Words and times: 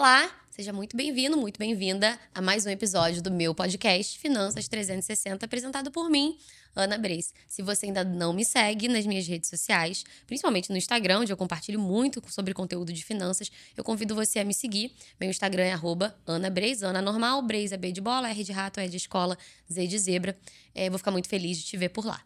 Olá, 0.00 0.34
seja 0.50 0.72
muito 0.72 0.96
bem-vindo, 0.96 1.36
muito 1.36 1.58
bem-vinda 1.58 2.18
a 2.34 2.40
mais 2.40 2.64
um 2.64 2.70
episódio 2.70 3.20
do 3.20 3.30
meu 3.30 3.54
podcast 3.54 4.18
Finanças 4.18 4.66
360, 4.66 5.44
apresentado 5.44 5.90
por 5.90 6.08
mim, 6.08 6.38
Ana 6.74 6.96
Breis. 6.96 7.34
Se 7.46 7.60
você 7.60 7.84
ainda 7.84 8.02
não 8.02 8.32
me 8.32 8.42
segue 8.42 8.88
nas 8.88 9.04
minhas 9.04 9.28
redes 9.28 9.50
sociais, 9.50 10.02
principalmente 10.26 10.70
no 10.70 10.78
Instagram, 10.78 11.18
onde 11.18 11.30
eu 11.30 11.36
compartilho 11.36 11.78
muito 11.78 12.22
sobre 12.28 12.54
conteúdo 12.54 12.94
de 12.94 13.04
finanças, 13.04 13.52
eu 13.76 13.84
convido 13.84 14.14
você 14.14 14.38
a 14.38 14.44
me 14.44 14.54
seguir. 14.54 14.90
Meu 15.20 15.28
Instagram 15.28 15.64
é 15.64 15.72
arroba 15.72 16.18
Ana 16.26 17.02
normal, 17.02 17.46
é 17.70 17.76
B 17.76 17.92
de 17.92 18.00
bola, 18.00 18.30
R 18.30 18.42
de 18.42 18.52
rato, 18.52 18.80
é 18.80 18.88
de 18.88 18.96
escola, 18.96 19.36
Z 19.70 19.86
de 19.86 19.98
zebra. 19.98 20.34
É, 20.74 20.88
vou 20.88 20.98
ficar 20.98 21.10
muito 21.10 21.28
feliz 21.28 21.58
de 21.58 21.64
te 21.64 21.76
ver 21.76 21.90
por 21.90 22.06
lá. 22.06 22.22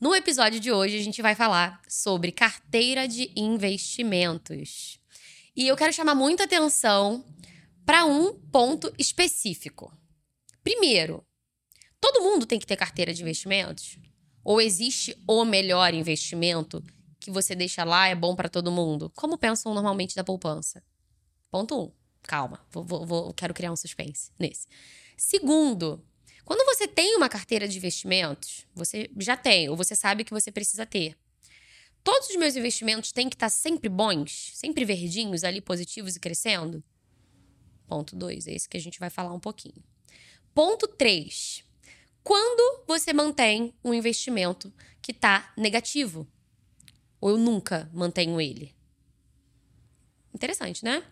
No 0.00 0.14
episódio 0.14 0.58
de 0.58 0.72
hoje, 0.72 0.98
a 0.98 1.02
gente 1.02 1.20
vai 1.20 1.34
falar 1.34 1.78
sobre 1.86 2.32
carteira 2.32 3.06
de 3.06 3.30
investimentos. 3.36 4.97
E 5.58 5.66
eu 5.66 5.76
quero 5.76 5.92
chamar 5.92 6.14
muita 6.14 6.44
atenção 6.44 7.24
para 7.84 8.04
um 8.04 8.32
ponto 8.32 8.94
específico. 8.96 9.92
Primeiro, 10.62 11.26
todo 12.00 12.22
mundo 12.22 12.46
tem 12.46 12.60
que 12.60 12.66
ter 12.66 12.76
carteira 12.76 13.12
de 13.12 13.22
investimentos? 13.22 13.98
Ou 14.44 14.60
existe 14.60 15.20
o 15.26 15.44
melhor 15.44 15.92
investimento 15.92 16.80
que 17.18 17.28
você 17.28 17.56
deixa 17.56 17.82
lá 17.82 18.06
é 18.06 18.14
bom 18.14 18.36
para 18.36 18.48
todo 18.48 18.70
mundo? 18.70 19.10
Como 19.16 19.36
pensam 19.36 19.74
normalmente 19.74 20.14
da 20.14 20.22
poupança? 20.22 20.80
Ponto 21.50 21.86
um. 21.86 21.92
Calma, 22.22 22.64
vou, 22.70 22.84
vou, 22.84 23.04
vou, 23.04 23.34
quero 23.34 23.52
criar 23.52 23.72
um 23.72 23.76
suspense 23.76 24.30
nesse. 24.38 24.68
Segundo, 25.16 26.00
quando 26.44 26.64
você 26.66 26.86
tem 26.86 27.16
uma 27.16 27.28
carteira 27.28 27.66
de 27.66 27.78
investimentos, 27.78 28.64
você 28.72 29.10
já 29.18 29.36
tem, 29.36 29.68
ou 29.68 29.76
você 29.76 29.96
sabe 29.96 30.22
que 30.22 30.30
você 30.30 30.52
precisa 30.52 30.86
ter. 30.86 31.16
Todos 32.10 32.30
os 32.30 32.36
meus 32.36 32.56
investimentos 32.56 33.12
têm 33.12 33.28
que 33.28 33.36
estar 33.36 33.50
sempre 33.50 33.86
bons, 33.86 34.52
sempre 34.54 34.82
verdinhos 34.82 35.44
ali, 35.44 35.60
positivos 35.60 36.16
e 36.16 36.20
crescendo? 36.20 36.82
Ponto 37.86 38.16
2, 38.16 38.46
é 38.46 38.54
esse 38.54 38.66
que 38.66 38.78
a 38.78 38.80
gente 38.80 38.98
vai 38.98 39.10
falar 39.10 39.30
um 39.34 39.38
pouquinho. 39.38 39.84
Ponto 40.54 40.88
3. 40.88 41.62
Quando 42.24 42.86
você 42.86 43.12
mantém 43.12 43.74
um 43.84 43.92
investimento 43.92 44.72
que 45.02 45.12
está 45.12 45.52
negativo? 45.54 46.26
Ou 47.20 47.28
eu 47.28 47.36
nunca 47.36 47.90
mantenho 47.92 48.40
ele? 48.40 48.74
Interessante, 50.32 50.82
né? 50.82 51.04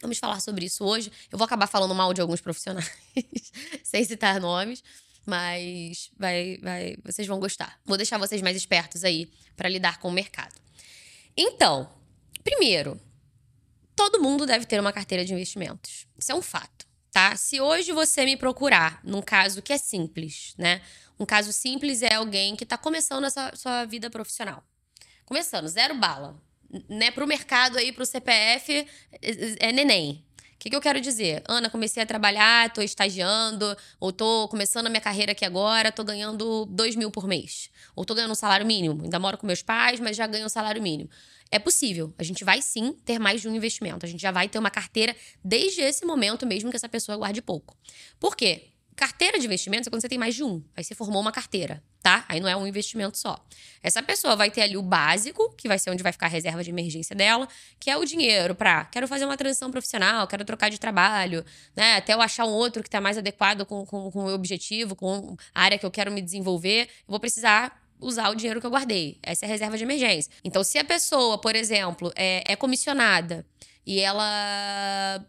Vamos 0.00 0.16
falar 0.16 0.40
sobre 0.40 0.64
isso 0.64 0.86
hoje. 0.86 1.12
Eu 1.30 1.36
vou 1.36 1.44
acabar 1.44 1.66
falando 1.66 1.94
mal 1.94 2.14
de 2.14 2.22
alguns 2.22 2.40
profissionais, 2.40 2.90
sem 3.84 4.02
citar 4.04 4.40
nomes, 4.40 4.82
mas 5.26 6.10
vai, 6.18 6.58
vai, 6.62 6.96
vocês 7.04 7.26
vão 7.26 7.38
gostar. 7.38 7.78
Vou 7.84 7.96
deixar 7.96 8.18
vocês 8.18 8.42
mais 8.42 8.56
espertos 8.56 9.04
aí 9.04 9.30
para 9.56 9.68
lidar 9.68 9.98
com 9.98 10.08
o 10.08 10.12
mercado. 10.12 10.54
Então, 11.36 11.90
primeiro, 12.42 13.00
todo 13.94 14.20
mundo 14.20 14.46
deve 14.46 14.64
ter 14.64 14.80
uma 14.80 14.92
carteira 14.92 15.24
de 15.24 15.32
investimentos. 15.32 16.06
Isso 16.18 16.32
é 16.32 16.34
um 16.34 16.42
fato, 16.42 16.86
tá? 17.10 17.36
Se 17.36 17.60
hoje 17.60 17.92
você 17.92 18.24
me 18.24 18.36
procurar 18.36 19.00
num 19.04 19.22
caso 19.22 19.62
que 19.62 19.72
é 19.72 19.78
simples, 19.78 20.54
né? 20.56 20.80
Um 21.18 21.26
caso 21.26 21.52
simples 21.52 22.02
é 22.02 22.14
alguém 22.14 22.56
que 22.56 22.64
está 22.64 22.78
começando 22.78 23.24
a 23.24 23.30
sua, 23.30 23.56
sua 23.56 23.84
vida 23.84 24.08
profissional. 24.08 24.64
Começando, 25.26 25.68
zero 25.68 25.94
bala. 25.94 26.40
Né, 26.88 27.10
pro 27.10 27.26
mercado 27.26 27.78
aí, 27.78 27.92
pro 27.92 28.06
CPF, 28.06 28.86
é, 29.12 29.68
é 29.68 29.72
neném. 29.72 30.24
O 30.60 30.62
que, 30.62 30.68
que 30.68 30.76
eu 30.76 30.80
quero 30.82 31.00
dizer? 31.00 31.42
Ana, 31.48 31.70
comecei 31.70 32.02
a 32.02 32.06
trabalhar, 32.06 32.70
tô 32.70 32.82
estagiando, 32.82 33.74
ou 33.98 34.12
tô 34.12 34.46
começando 34.48 34.88
a 34.88 34.90
minha 34.90 35.00
carreira 35.00 35.32
aqui 35.32 35.42
agora, 35.42 35.90
tô 35.90 36.04
ganhando 36.04 36.66
2 36.66 36.96
mil 36.96 37.10
por 37.10 37.26
mês. 37.26 37.70
Ou 37.96 38.04
tô 38.04 38.14
ganhando 38.14 38.32
um 38.32 38.34
salário 38.34 38.66
mínimo. 38.66 39.02
Ainda 39.02 39.18
moro 39.18 39.38
com 39.38 39.46
meus 39.46 39.62
pais, 39.62 39.98
mas 39.98 40.18
já 40.18 40.26
ganho 40.26 40.44
um 40.44 40.50
salário 40.50 40.82
mínimo. 40.82 41.08
É 41.50 41.58
possível. 41.58 42.12
A 42.18 42.22
gente 42.22 42.44
vai 42.44 42.60
sim 42.60 42.92
ter 43.06 43.18
mais 43.18 43.40
de 43.40 43.48
um 43.48 43.56
investimento. 43.56 44.04
A 44.04 44.08
gente 44.08 44.20
já 44.20 44.30
vai 44.30 44.50
ter 44.50 44.58
uma 44.58 44.70
carteira 44.70 45.16
desde 45.42 45.80
esse 45.80 46.04
momento, 46.04 46.46
mesmo 46.46 46.68
que 46.68 46.76
essa 46.76 46.90
pessoa 46.90 47.16
guarde 47.16 47.40
pouco. 47.40 47.74
Por 48.18 48.36
quê? 48.36 48.64
Carteira 48.94 49.38
de 49.38 49.46
investimentos 49.46 49.86
é 49.86 49.90
quando 49.90 50.02
você 50.02 50.10
tem 50.10 50.18
mais 50.18 50.34
de 50.34 50.44
um. 50.44 50.62
Aí 50.76 50.84
você 50.84 50.94
formou 50.94 51.22
uma 51.22 51.32
carteira, 51.32 51.82
tá? 52.02 52.24
Aí 52.28 52.40
não 52.40 52.48
é 52.48 52.56
um 52.56 52.66
investimento 52.66 53.18
só. 53.18 53.38
Essa 53.82 54.02
pessoa 54.02 54.36
vai 54.36 54.50
ter 54.50 54.62
ali 54.62 54.76
o 54.76 54.82
básico, 54.82 55.54
que 55.56 55.68
vai 55.68 55.78
ser 55.78 55.90
onde 55.90 56.02
vai 56.02 56.12
ficar 56.12 56.26
a 56.26 56.28
reserva 56.28 56.62
de 56.62 56.70
emergência 56.70 57.14
dela, 57.14 57.48
que 57.78 57.90
é 57.90 57.96
o 57.96 58.04
dinheiro 58.04 58.54
para 58.54 58.84
quero 58.86 59.06
fazer 59.06 59.24
uma 59.24 59.36
transição 59.36 59.70
profissional, 59.70 60.26
quero 60.26 60.44
trocar 60.44 60.70
de 60.70 60.78
trabalho, 60.78 61.44
né? 61.76 61.96
Até 61.96 62.14
eu 62.14 62.20
achar 62.20 62.44
um 62.44 62.52
outro 62.52 62.82
que 62.82 62.88
está 62.88 63.00
mais 63.00 63.18
adequado 63.18 63.64
com, 63.64 63.84
com, 63.84 64.10
com 64.10 64.20
o 64.20 64.24
meu 64.26 64.34
objetivo, 64.34 64.94
com 64.96 65.36
a 65.54 65.62
área 65.62 65.78
que 65.78 65.86
eu 65.86 65.90
quero 65.90 66.10
me 66.10 66.20
desenvolver, 66.20 66.82
eu 66.82 67.08
vou 67.08 67.20
precisar 67.20 67.80
usar 68.00 68.30
o 68.30 68.34
dinheiro 68.34 68.60
que 68.60 68.66
eu 68.66 68.70
guardei. 68.70 69.18
Essa 69.22 69.44
é 69.44 69.46
a 69.46 69.50
reserva 69.50 69.76
de 69.76 69.84
emergência. 69.84 70.32
Então, 70.42 70.64
se 70.64 70.78
a 70.78 70.84
pessoa, 70.84 71.38
por 71.38 71.54
exemplo, 71.54 72.10
é, 72.16 72.42
é 72.46 72.56
comissionada 72.56 73.46
e 73.86 74.00
ela 74.00 75.24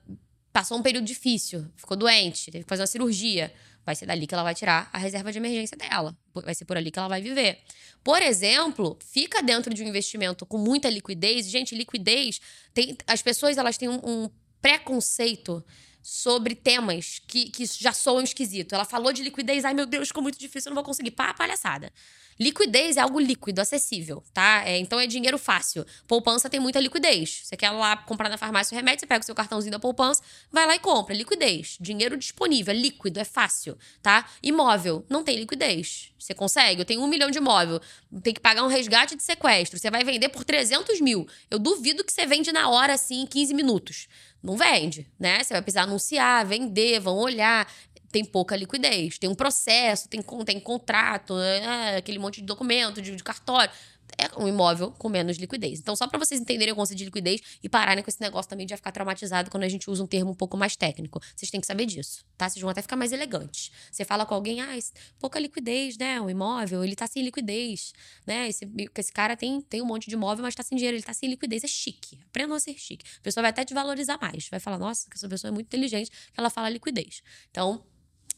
passou 0.53 0.77
um 0.77 0.81
período 0.81 1.05
difícil, 1.05 1.65
ficou 1.75 1.95
doente, 1.95 2.51
teve 2.51 2.63
que 2.63 2.69
fazer 2.69 2.81
uma 2.81 2.87
cirurgia. 2.87 3.53
Vai 3.85 3.95
ser 3.95 4.05
dali 4.05 4.27
que 4.27 4.33
ela 4.33 4.43
vai 4.43 4.53
tirar 4.53 4.89
a 4.93 4.97
reserva 4.97 5.31
de 5.31 5.37
emergência 5.37 5.75
dela. 5.75 6.15
Vai 6.33 6.53
ser 6.53 6.65
por 6.65 6.77
ali 6.77 6.91
que 6.91 6.99
ela 6.99 7.07
vai 7.07 7.21
viver. 7.21 7.59
Por 8.03 8.21
exemplo, 8.21 8.97
fica 9.03 9.41
dentro 9.41 9.73
de 9.73 9.83
um 9.83 9.87
investimento 9.87 10.45
com 10.45 10.57
muita 10.57 10.89
liquidez. 10.89 11.49
Gente, 11.49 11.75
liquidez 11.75 12.39
tem. 12.73 12.95
As 13.07 13.21
pessoas 13.21 13.57
elas 13.57 13.77
têm 13.77 13.89
um, 13.89 13.99
um 14.03 14.29
preconceito 14.61 15.63
sobre 16.01 16.55
temas 16.55 17.21
que, 17.27 17.49
que 17.49 17.65
já 17.65 17.93
soam 17.93 18.21
esquisito. 18.23 18.73
Ela 18.73 18.85
falou 18.85 19.13
de 19.13 19.21
liquidez, 19.23 19.65
ai 19.65 19.73
meu 19.73 19.85
Deus, 19.85 20.07
ficou 20.07 20.23
muito 20.23 20.39
difícil, 20.39 20.69
eu 20.69 20.71
não 20.71 20.81
vou 20.81 20.83
conseguir. 20.83 21.11
Pá, 21.11 21.33
palhaçada. 21.33 21.91
Liquidez 22.39 22.97
é 22.97 23.01
algo 23.01 23.19
líquido, 23.19 23.61
acessível, 23.61 24.23
tá? 24.33 24.63
É, 24.65 24.79
então 24.79 24.99
é 24.99 25.05
dinheiro 25.05 25.37
fácil. 25.37 25.85
Poupança 26.07 26.49
tem 26.49 26.59
muita 26.59 26.79
liquidez. 26.79 27.41
Você 27.43 27.55
quer 27.55 27.69
lá 27.69 27.95
comprar 27.95 28.29
na 28.29 28.37
farmácia 28.37 28.73
o 28.73 28.75
remédio, 28.75 29.01
você 29.01 29.05
pega 29.05 29.21
o 29.21 29.25
seu 29.25 29.35
cartãozinho 29.35 29.71
da 29.71 29.79
poupança, 29.79 30.23
vai 30.51 30.65
lá 30.65 30.75
e 30.75 30.79
compra. 30.79 31.13
Liquidez. 31.13 31.77
Dinheiro 31.79 32.17
disponível, 32.17 32.73
é 32.73 32.77
líquido, 32.77 33.19
é 33.19 33.23
fácil, 33.23 33.77
tá? 34.01 34.27
Imóvel, 34.41 35.05
não 35.07 35.23
tem 35.23 35.37
liquidez. 35.37 36.11
Você 36.17 36.33
consegue? 36.33 36.81
Eu 36.81 36.85
tenho 36.85 37.01
um 37.01 37.07
milhão 37.07 37.29
de 37.29 37.37
imóvel, 37.37 37.79
tem 38.23 38.33
que 38.33 38.39
pagar 38.39 38.63
um 38.63 38.67
resgate 38.67 39.15
de 39.15 39.21
sequestro. 39.21 39.77
Você 39.77 39.91
vai 39.91 40.03
vender 40.03 40.29
por 40.29 40.43
300 40.43 40.99
mil. 40.99 41.27
Eu 41.49 41.59
duvido 41.59 42.03
que 42.03 42.11
você 42.11 42.25
vende 42.25 42.51
na 42.51 42.69
hora, 42.69 42.93
assim, 42.93 43.21
em 43.21 43.27
15 43.27 43.53
minutos 43.53 44.07
não 44.43 44.57
vende, 44.57 45.07
né? 45.19 45.43
Você 45.43 45.53
vai 45.53 45.61
precisar 45.61 45.83
anunciar, 45.83 46.45
vender, 46.45 46.99
vão 46.99 47.17
olhar 47.17 47.67
tem 48.11 48.25
pouca 48.25 48.55
liquidez. 48.55 49.17
Tem 49.17 49.29
um 49.29 49.35
processo, 49.35 50.09
tem, 50.09 50.21
tem 50.45 50.59
contrato, 50.59 51.33
né? 51.35 51.95
aquele 51.97 52.19
monte 52.19 52.41
de 52.41 52.45
documento, 52.45 53.01
de, 53.01 53.15
de 53.15 53.23
cartório 53.23 53.71
é 54.17 54.39
um 54.39 54.47
imóvel 54.47 54.91
com 54.91 55.09
menos 55.09 55.37
liquidez. 55.37 55.79
Então, 55.79 55.95
só 55.95 56.07
para 56.07 56.19
vocês 56.19 56.39
entenderem 56.39 56.73
o 56.73 56.75
conceito 56.75 56.99
de 56.99 57.05
liquidez 57.05 57.41
e 57.63 57.69
pararem 57.69 58.03
com 58.03 58.09
esse 58.09 58.21
negócio 58.21 58.49
também 58.49 58.65
de 58.65 58.75
ficar 58.75 58.91
traumatizado 58.91 59.49
quando 59.49 59.63
a 59.63 59.69
gente 59.69 59.89
usa 59.89 60.03
um 60.03 60.07
termo 60.07 60.31
um 60.31 60.35
pouco 60.35 60.57
mais 60.57 60.75
técnico. 60.75 61.19
Vocês 61.35 61.49
têm 61.49 61.59
que 61.59 61.67
saber 61.67 61.85
disso, 61.85 62.23
tá? 62.37 62.49
Vocês 62.49 62.61
vão 62.61 62.69
até 62.69 62.81
ficar 62.81 62.95
mais 62.95 63.11
elegantes. 63.11 63.71
Você 63.91 64.05
fala 64.05 64.25
com 64.25 64.33
alguém, 64.33 64.61
ah, 64.61 64.77
pouca 65.19 65.39
liquidez, 65.39 65.97
né? 65.97 66.19
O 66.21 66.29
imóvel, 66.29 66.83
ele 66.83 66.95
tá 66.95 67.07
sem 67.07 67.23
liquidez, 67.23 67.93
né? 68.25 68.47
Esse, 68.47 68.67
esse 68.97 69.11
cara 69.11 69.35
tem, 69.35 69.61
tem 69.61 69.81
um 69.81 69.85
monte 69.85 70.09
de 70.09 70.15
imóvel, 70.15 70.43
mas 70.43 70.55
tá 70.55 70.63
sem 70.63 70.77
dinheiro, 70.77 70.97
ele 70.97 71.03
tá 71.03 71.13
sem 71.13 71.29
liquidez. 71.29 71.63
É 71.63 71.67
chique. 71.67 72.19
Aprendam 72.27 72.55
a 72.55 72.59
ser 72.59 72.75
chique. 72.77 73.05
A 73.19 73.21
pessoa 73.21 73.41
vai 73.41 73.49
até 73.51 73.65
te 73.65 73.73
valorizar 73.73 74.17
mais. 74.21 74.47
Vai 74.49 74.59
falar, 74.59 74.77
nossa, 74.77 75.09
que 75.09 75.15
essa 75.15 75.27
pessoa 75.27 75.49
é 75.49 75.53
muito 75.53 75.67
inteligente, 75.67 76.09
que 76.09 76.39
ela 76.39 76.49
fala 76.49 76.69
liquidez. 76.69 77.21
Então, 77.49 77.83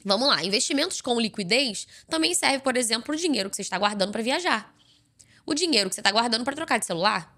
Vamos 0.05 0.28
lá, 0.28 0.44
investimentos 0.44 1.00
com 1.00 1.17
liquidez 1.17 1.88
também 2.09 2.34
serve, 2.34 2.59
por 2.59 2.75
exemplo, 2.75 3.16
o 3.16 3.17
dinheiro 3.17 3.50
que 3.50 3.55
você 3.55 3.61
está 3.61 3.79
guardando 3.79 4.11
para 4.11 4.22
viajar. 4.22 4.73
O 5.45 5.53
dinheiro 5.53 5.89
que 5.89 5.95
você 5.95 6.01
está 6.01 6.11
guardando 6.11 6.43
para 6.43 6.55
trocar 6.55 6.77
de 6.77 6.85
celular. 6.85 7.33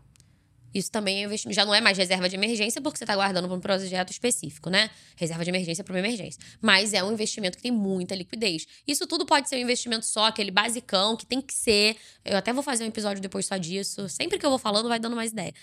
Isso 0.74 0.92
também 0.92 1.24
é 1.24 1.26
investimento. 1.26 1.56
Já 1.56 1.66
não 1.66 1.74
é 1.74 1.80
mais 1.80 1.98
reserva 1.98 2.28
de 2.28 2.36
emergência, 2.36 2.82
porque 2.82 2.98
você 2.98 3.06
está 3.06 3.16
guardando 3.16 3.48
para 3.48 3.56
um 3.56 3.62
projeto 3.62 4.12
específico, 4.12 4.70
né? 4.70 4.90
Reserva 5.16 5.42
de 5.42 5.50
emergência 5.50 5.86
para 5.86 5.94
uma 5.94 6.00
emergência. 6.00 6.38
Mas 6.62 6.94
é 6.94 7.02
um 7.02 7.14
investimento 7.14 7.56
que 7.56 7.64
tem 7.64 7.72
muita 7.72 8.14
liquidez. 8.14 8.68
Isso 8.86 9.08
tudo 9.08 9.26
pode 9.26 9.48
ser 9.48 9.56
um 9.56 9.60
investimento 9.60 10.06
só, 10.06 10.26
aquele 10.26 10.52
basicão, 10.52 11.16
que 11.16 11.26
tem 11.26 11.40
que 11.40 11.54
ser. 11.54 11.96
Eu 12.26 12.36
até 12.36 12.52
vou 12.52 12.62
fazer 12.62 12.84
um 12.84 12.88
episódio 12.88 13.22
depois 13.22 13.46
só 13.46 13.56
disso. 13.56 14.10
Sempre 14.10 14.38
que 14.38 14.46
eu 14.46 14.50
vou 14.50 14.60
falando, 14.60 14.90
vai 14.90 15.00
dando 15.00 15.16
mais 15.16 15.32
ideia. 15.32 15.54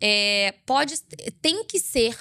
É, 0.00 0.54
pode. 0.64 1.00
Tem 1.42 1.64
que 1.64 1.80
ser 1.80 2.16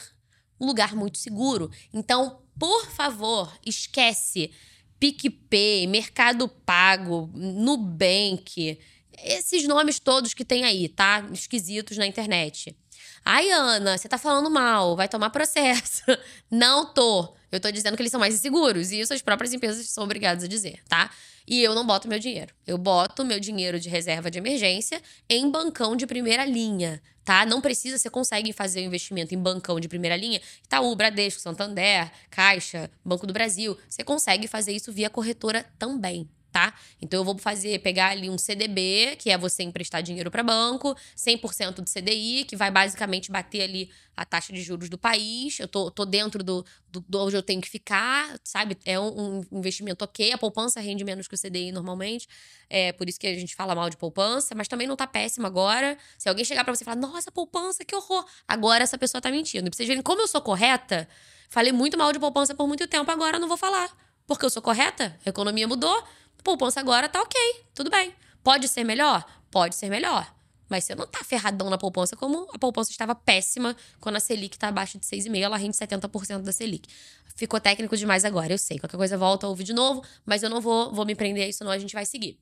um 0.59 0.65
lugar 0.65 0.95
muito 0.95 1.19
seguro. 1.19 1.69
Então, 1.93 2.41
por 2.57 2.87
favor, 2.87 3.55
esquece 3.63 4.51
PicPay, 4.99 5.85
Mercado 5.85 6.49
Pago, 6.49 7.29
Nubank, 7.33 8.77
esses 9.17 9.67
nomes 9.67 9.99
todos 9.99 10.33
que 10.33 10.45
tem 10.45 10.63
aí, 10.65 10.87
tá? 10.87 11.27
Esquisitos 11.31 11.97
na 11.97 12.07
internet. 12.07 12.75
Ai, 13.23 13.49
Ana, 13.51 13.97
você 13.97 14.07
tá 14.07 14.17
falando 14.17 14.49
mal, 14.49 14.95
vai 14.95 15.07
tomar 15.07 15.29
processo. 15.29 16.03
Não 16.49 16.85
tô. 16.93 17.33
Eu 17.51 17.59
tô 17.59 17.71
dizendo 17.71 17.95
que 17.95 18.01
eles 18.01 18.11
são 18.11 18.19
mais 18.19 18.35
inseguros. 18.35 18.91
E 18.91 18.99
isso 18.99 19.13
as 19.13 19.21
próprias 19.21 19.53
empresas 19.53 19.87
são 19.89 20.03
obrigadas 20.03 20.43
a 20.43 20.47
dizer, 20.47 20.79
tá? 20.87 21.09
E 21.47 21.63
eu 21.63 21.73
não 21.73 21.83
boto 21.83 22.07
meu 22.07 22.19
dinheiro. 22.19 22.53
Eu 22.67 22.77
boto 22.77 23.25
meu 23.25 23.39
dinheiro 23.39 23.79
de 23.79 23.89
reserva 23.89 24.29
de 24.29 24.37
emergência 24.37 25.01
em 25.27 25.49
bancão 25.49 25.95
de 25.95 26.05
primeira 26.05 26.45
linha, 26.45 27.01
tá? 27.25 27.43
Não 27.43 27.59
precisa, 27.59 27.97
você 27.97 28.07
consegue 28.07 28.53
fazer 28.53 28.81
o 28.81 28.83
um 28.83 28.85
investimento 28.85 29.33
em 29.33 29.37
bancão 29.39 29.79
de 29.79 29.87
primeira 29.87 30.15
linha. 30.15 30.39
Itaú, 30.63 30.95
Bradesco, 30.95 31.41
Santander, 31.41 32.11
Caixa, 32.29 32.91
Banco 33.03 33.25
do 33.25 33.33
Brasil. 33.33 33.75
Você 33.89 34.03
consegue 34.03 34.47
fazer 34.47 34.73
isso 34.73 34.91
via 34.91 35.09
corretora 35.09 35.65
também 35.79 36.29
tá? 36.51 36.73
Então 37.01 37.19
eu 37.19 37.23
vou 37.23 37.37
fazer 37.37 37.79
pegar 37.79 38.09
ali 38.09 38.29
um 38.29 38.37
CDB, 38.37 39.15
que 39.17 39.29
é 39.29 39.37
você 39.37 39.63
emprestar 39.63 40.01
dinheiro 40.01 40.31
para 40.31 40.43
banco, 40.43 40.95
100% 41.15 41.75
do 41.75 41.85
CDI, 41.85 42.45
que 42.45 42.55
vai 42.55 42.71
basicamente 42.71 43.31
bater 43.31 43.61
ali 43.61 43.89
a 44.19 44.25
taxa 44.25 44.51
de 44.51 44.61
juros 44.61 44.89
do 44.89 44.97
país. 44.97 45.59
Eu 45.59 45.67
tô, 45.67 45.89
tô 45.89 46.05
dentro 46.05 46.43
do, 46.43 46.65
do, 46.89 46.99
do 47.07 47.19
onde 47.25 47.35
eu 47.35 47.41
tenho 47.41 47.61
que 47.61 47.69
ficar, 47.69 48.37
sabe? 48.43 48.77
É 48.83 48.99
um, 48.99 49.39
um, 49.51 49.59
investimento 49.59 50.03
ok. 50.03 50.33
A 50.33 50.37
poupança 50.37 50.81
rende 50.81 51.03
menos 51.03 51.27
que 51.27 51.35
o 51.35 51.37
CDI 51.37 51.71
normalmente. 51.71 52.27
É 52.69 52.91
por 52.91 53.07
isso 53.07 53.19
que 53.19 53.27
a 53.27 53.33
gente 53.33 53.55
fala 53.55 53.73
mal 53.73 53.89
de 53.89 53.95
poupança, 53.95 54.53
mas 54.53 54.67
também 54.67 54.87
não 54.87 54.95
tá 54.95 55.07
péssima 55.07 55.47
agora. 55.47 55.97
Se 56.17 56.27
alguém 56.27 56.43
chegar 56.43 56.63
para 56.63 56.75
você 56.75 56.83
e 56.83 56.85
falar, 56.85 56.97
nossa, 56.97 57.31
poupança, 57.31 57.85
que 57.85 57.95
horror. 57.95 58.25
Agora 58.47 58.83
essa 58.83 58.97
pessoa 58.97 59.21
tá 59.21 59.31
mentindo. 59.31 59.67
E 59.67 59.69
pra 59.69 59.77
vocês 59.77 59.87
verem 59.87 60.03
como 60.03 60.21
eu 60.21 60.27
sou 60.27 60.41
correta, 60.41 61.07
falei 61.47 61.71
muito 61.71 61.97
mal 61.97 62.11
de 62.11 62.19
poupança 62.19 62.53
por 62.53 62.67
muito 62.67 62.87
tempo, 62.87 63.09
agora 63.09 63.37
eu 63.37 63.41
não 63.41 63.47
vou 63.47 63.57
falar. 63.57 63.89
Porque 64.27 64.45
eu 64.45 64.49
sou 64.49 64.61
correta, 64.61 65.17
a 65.25 65.29
economia 65.29 65.67
mudou, 65.67 66.03
poupança 66.43 66.79
agora 66.79 67.09
tá 67.09 67.21
ok, 67.21 67.39
tudo 67.73 67.89
bem. 67.89 68.13
Pode 68.43 68.67
ser 68.67 68.83
melhor? 68.83 69.25
Pode 69.51 69.75
ser 69.75 69.89
melhor. 69.89 70.33
Mas 70.69 70.83
você 70.83 70.93
não 70.93 71.07
tá 71.07 71.23
ferradão 71.23 71.69
na 71.69 71.77
poupança 71.77 72.15
como 72.15 72.47
a 72.53 72.59
poupança 72.59 72.91
estava 72.91 73.15
péssima 73.15 73.75
quando 73.99 74.17
a 74.17 74.19
Selic 74.19 74.57
tá 74.57 74.67
abaixo 74.67 74.99
de 74.99 75.05
6,5, 75.05 75.41
ela 75.41 75.57
rende 75.57 75.75
70% 75.75 76.43
da 76.43 76.51
Selic. 76.51 76.87
Ficou 77.35 77.59
técnico 77.59 77.97
demais 77.97 78.23
agora, 78.23 78.53
eu 78.53 78.57
sei. 78.57 78.77
Qualquer 78.77 78.97
coisa 78.97 79.17
volta, 79.17 79.47
ouve 79.47 79.63
de 79.63 79.73
novo, 79.73 80.03
mas 80.25 80.43
eu 80.43 80.49
não 80.49 80.61
vou, 80.61 80.93
vou 80.93 81.05
me 81.05 81.15
prender 81.15 81.45
a 81.45 81.47
isso, 81.47 81.63
não, 81.63 81.71
a 81.71 81.77
gente 81.79 81.93
vai 81.93 82.05
seguir. 82.05 82.39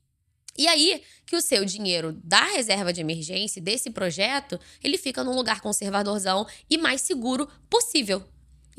E 0.58 0.66
aí 0.66 1.02
que 1.24 1.36
o 1.36 1.40
seu 1.40 1.64
dinheiro 1.64 2.12
da 2.24 2.44
reserva 2.44 2.92
de 2.92 3.00
emergência, 3.00 3.62
desse 3.62 3.90
projeto, 3.90 4.58
ele 4.82 4.98
fica 4.98 5.22
num 5.22 5.34
lugar 5.34 5.60
conservadorzão 5.60 6.46
e 6.68 6.76
mais 6.76 7.00
seguro 7.00 7.48
possível. 7.70 8.22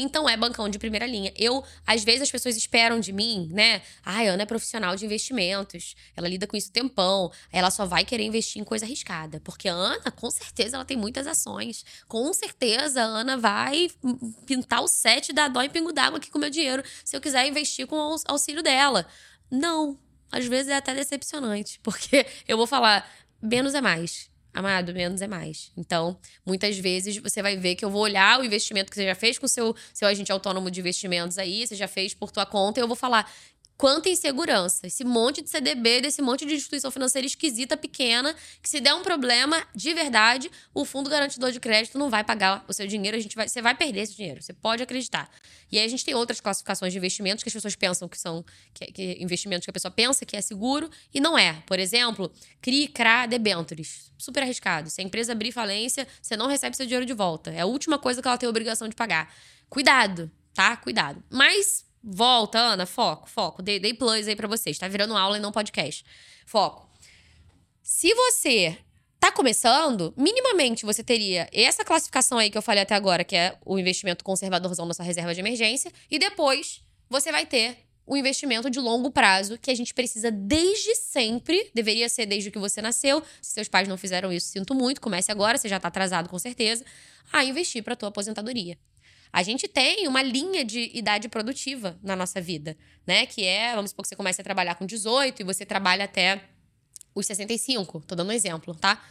Então 0.02 0.30
é 0.30 0.38
bancão 0.38 0.70
de 0.70 0.80
primeira 0.80 1.06
linha. 1.06 1.34
Eu, 1.36 1.62
às 1.86 2.06
vezes, 2.06 2.22
as 2.22 2.32
pessoas 2.32 2.56
esperam 2.56 3.02
de 3.02 3.12
mim, 3.12 3.50
né? 3.52 3.82
Ai, 4.04 4.30
a 4.30 4.34
Ana 4.34 4.44
é 4.44 4.46
profissional 4.46 4.96
de 4.96 5.04
investimentos. 5.04 5.94
Ela 6.16 6.30
lida 6.30 6.48
com 6.48 6.56
isso 6.56 6.72
tempão. 6.72 7.30
Ela 7.52 7.70
só 7.70 7.86
vai 7.86 8.06
querer 8.06 8.24
investir 8.24 8.62
em 8.62 8.64
coisa 8.66 8.86
arriscada. 8.86 9.42
Porque 9.42 9.68
a 9.68 9.74
Ana, 9.74 10.10
com 10.10 10.32
certeza, 10.32 10.78
ela 10.78 10.86
tem 10.86 10.96
muitas 10.96 11.28
ações. 11.28 11.84
Com 12.08 12.32
certeza, 12.34 13.02
a 13.02 13.06
Ana 13.06 13.36
vai 13.36 13.90
pintar 14.46 14.82
o 14.82 14.88
set 14.88 15.34
da 15.34 15.50
dó 15.50 15.62
em 15.62 15.70
pingo 15.70 15.92
d'água 15.92 16.18
aqui 16.18 16.32
com 16.32 16.38
o 16.38 16.42
meu 16.42 16.50
dinheiro. 16.50 16.82
Se 17.04 17.18
eu 17.18 17.20
quiser 17.20 17.46
investir 17.46 17.86
com 17.86 17.98
o 17.98 18.16
auxílio 18.26 18.64
dela. 18.64 19.06
Não. 19.52 20.00
Às 20.32 20.46
vezes 20.46 20.72
é 20.72 20.78
até 20.78 20.96
decepcionante. 20.96 21.78
Porque 21.84 22.26
eu 22.48 22.56
vou 22.56 22.66
falar, 22.66 23.06
menos 23.42 23.74
é 23.76 23.82
mais. 23.82 24.29
Amado, 24.54 24.94
menos 24.94 25.22
é 25.22 25.28
mais. 25.28 25.72
Então, 25.78 26.20
muitas 26.46 26.78
vezes 26.78 27.18
você 27.18 27.42
vai 27.42 27.56
ver 27.56 27.76
que 27.76 27.86
eu 27.86 27.90
vou 27.90 28.02
olhar 28.02 28.40
o 28.40 28.44
investimento 28.44 28.90
que 28.90 28.96
você 28.96 29.06
já 29.06 29.16
fez 29.16 29.38
com 29.38 29.46
o 29.46 29.50
seu, 29.50 29.76
seu 29.94 30.08
agente 30.08 30.32
autônomo 30.32 30.72
de 30.72 30.80
investimentos 30.80 31.38
aí, 31.38 31.68
você 31.68 31.76
já 31.76 31.88
fez 31.88 32.14
por 32.14 32.32
tua 32.32 32.46
conta, 32.46 32.80
e 32.80 32.84
eu 32.84 32.88
vou 32.88 32.96
falar: 32.96 33.32
quanta 33.80 34.10
insegurança. 34.10 34.86
Esse 34.88 35.06
monte 35.06 35.42
de 35.42 35.50
CDB, 35.50 36.02
desse 36.02 36.22
monte 36.22 36.46
de 36.46 36.54
instituição 36.54 36.92
financeira 36.92 37.26
esquisita, 37.26 37.78
pequena, 37.78 38.36
que 38.62 38.68
se 38.68 38.82
der 38.82 38.94
um 38.94 39.04
problema 39.04 39.66
de 39.74 39.94
verdade, 39.94 40.52
o 40.74 40.84
fundo 40.84 41.10
garantidor 41.10 41.50
de 41.54 41.62
crédito 41.62 41.98
não 41.98 42.10
vai 42.10 42.22
pagar 42.22 42.66
o 42.68 42.74
seu 42.74 42.86
dinheiro, 42.86 43.16
a 43.16 43.20
gente 43.22 43.38
vai, 43.38 43.48
você 43.48 43.62
vai 43.62 43.74
perder 43.74 44.02
esse 44.02 44.18
dinheiro, 44.18 44.42
você 44.42 44.52
pode 44.52 44.84
acreditar. 44.84 45.32
E 45.72 45.80
aí 45.80 45.86
a 45.86 45.88
gente 45.88 46.04
tem 46.04 46.14
outras 46.14 46.42
classificações 46.42 46.92
de 46.92 47.00
investimentos 47.00 47.42
que 47.42 47.48
as 47.48 47.54
pessoas 47.54 47.74
pensam 47.74 48.10
que 48.10 48.20
são 48.20 48.44
que, 48.74 48.88
que 48.88 49.18
investimentos 49.24 49.66
que 49.66 49.70
a 49.70 49.74
pessoa 49.74 49.92
pensa 49.92 50.26
que 50.26 50.36
é 50.36 50.42
seguro 50.42 50.90
e 51.14 51.22
não 51.22 51.38
é. 51.38 51.64
Por 51.66 51.80
exemplo, 51.80 52.30
CRI, 52.62 52.90
CRA, 52.90 53.28
debentures. 53.28 54.12
Super 54.18 54.44
arriscado. 54.44 54.90
Se 54.90 55.00
a 55.00 55.06
empresa 55.06 55.32
abrir 55.32 55.54
falência, 55.54 56.06
você 56.22 56.36
não 56.36 56.48
recebe 56.48 56.76
seu 56.76 56.86
dinheiro 56.86 57.06
de 57.06 57.14
volta. 57.14 57.50
É 57.50 57.62
a 57.62 57.66
última 57.66 57.98
coisa 57.98 58.22
que 58.22 58.28
ela 58.28 58.38
tem 58.38 58.48
a 58.48 58.50
obrigação 58.50 58.90
de 58.90 58.96
pagar. 58.96 59.34
Cuidado, 59.70 60.30
tá? 60.54 60.76
Cuidado. 60.76 61.24
Mas 61.30 61.88
Volta, 62.04 62.58
Ana, 62.60 62.86
foco, 62.86 63.30
foco. 63.30 63.62
Dei, 63.62 63.80
dei 63.80 63.94
plus 63.94 64.28
aí 64.28 64.36
pra 64.36 64.48
vocês. 64.48 64.78
Tá 64.78 64.88
virando 64.88 65.16
aula 65.16 65.38
e 65.38 65.40
não 65.40 65.52
podcast. 65.52 66.04
Foco. 66.46 66.90
Se 67.82 68.14
você 68.14 68.78
tá 69.20 69.32
começando, 69.32 70.14
minimamente 70.16 70.86
você 70.86 71.04
teria 71.04 71.50
essa 71.52 71.84
classificação 71.84 72.38
aí 72.38 72.50
que 72.50 72.58
eu 72.58 72.62
falei 72.62 72.84
até 72.84 72.96
agora, 72.96 73.24
que 73.24 73.36
é 73.36 73.58
o 73.66 73.78
investimento 73.78 74.24
conservadorzão 74.24 74.88
da 74.88 74.94
sua 74.94 75.04
reserva 75.04 75.34
de 75.34 75.40
emergência, 75.42 75.92
e 76.10 76.18
depois 76.18 76.82
você 77.10 77.32
vai 77.32 77.46
ter 77.46 77.90
o 78.10 78.18
investimento 78.18 78.72
de 78.72 78.80
longo 78.80 79.12
prazo 79.12 79.58
que 79.58 79.70
a 79.70 79.76
gente 79.76 79.94
precisa 79.94 80.32
desde 80.32 80.96
sempre, 80.96 81.70
deveria 81.76 82.10
ser 82.10 82.26
desde 82.26 82.50
que 82.50 82.58
você 82.58 82.82
nasceu. 82.82 83.22
Se 83.40 83.54
seus 83.54 83.68
pais 83.68 83.88
não 83.88 83.98
fizeram 83.98 84.34
isso, 84.34 84.48
sinto 84.48 84.74
muito, 84.74 85.00
comece 85.00 85.32
agora, 85.32 85.58
você 85.58 85.70
já 85.70 85.80
tá 85.80 85.90
atrasado 85.90 86.28
com 86.28 86.40
certeza, 86.40 86.84
a 87.32 87.44
investir 87.44 87.84
para 87.84 87.96
tua 87.96 88.10
aposentadoria. 88.10 88.78
A 89.32 89.44
gente 89.44 89.68
tem 89.68 90.08
uma 90.08 90.22
linha 90.22 90.66
de 90.66 90.92
idade 90.94 91.30
produtiva 91.30 91.98
na 92.02 92.16
nossa 92.16 92.42
vida, 92.42 92.76
né? 93.06 93.26
Que 93.26 93.46
é, 93.46 93.76
vamos 93.76 93.92
supor 93.92 94.04
que 94.04 94.10
você 94.10 94.16
comece 94.16 94.42
a 94.42 94.44
trabalhar 94.44 94.76
com 94.76 94.86
18 94.86 95.42
e 95.42 95.46
você 95.46 95.66
trabalha 95.66 96.06
até 96.06 96.42
os 97.14 97.26
65. 97.28 98.02
Tô 98.02 98.16
dando 98.16 98.30
um 98.30 98.34
exemplo, 98.34 98.74
tá? 98.74 99.02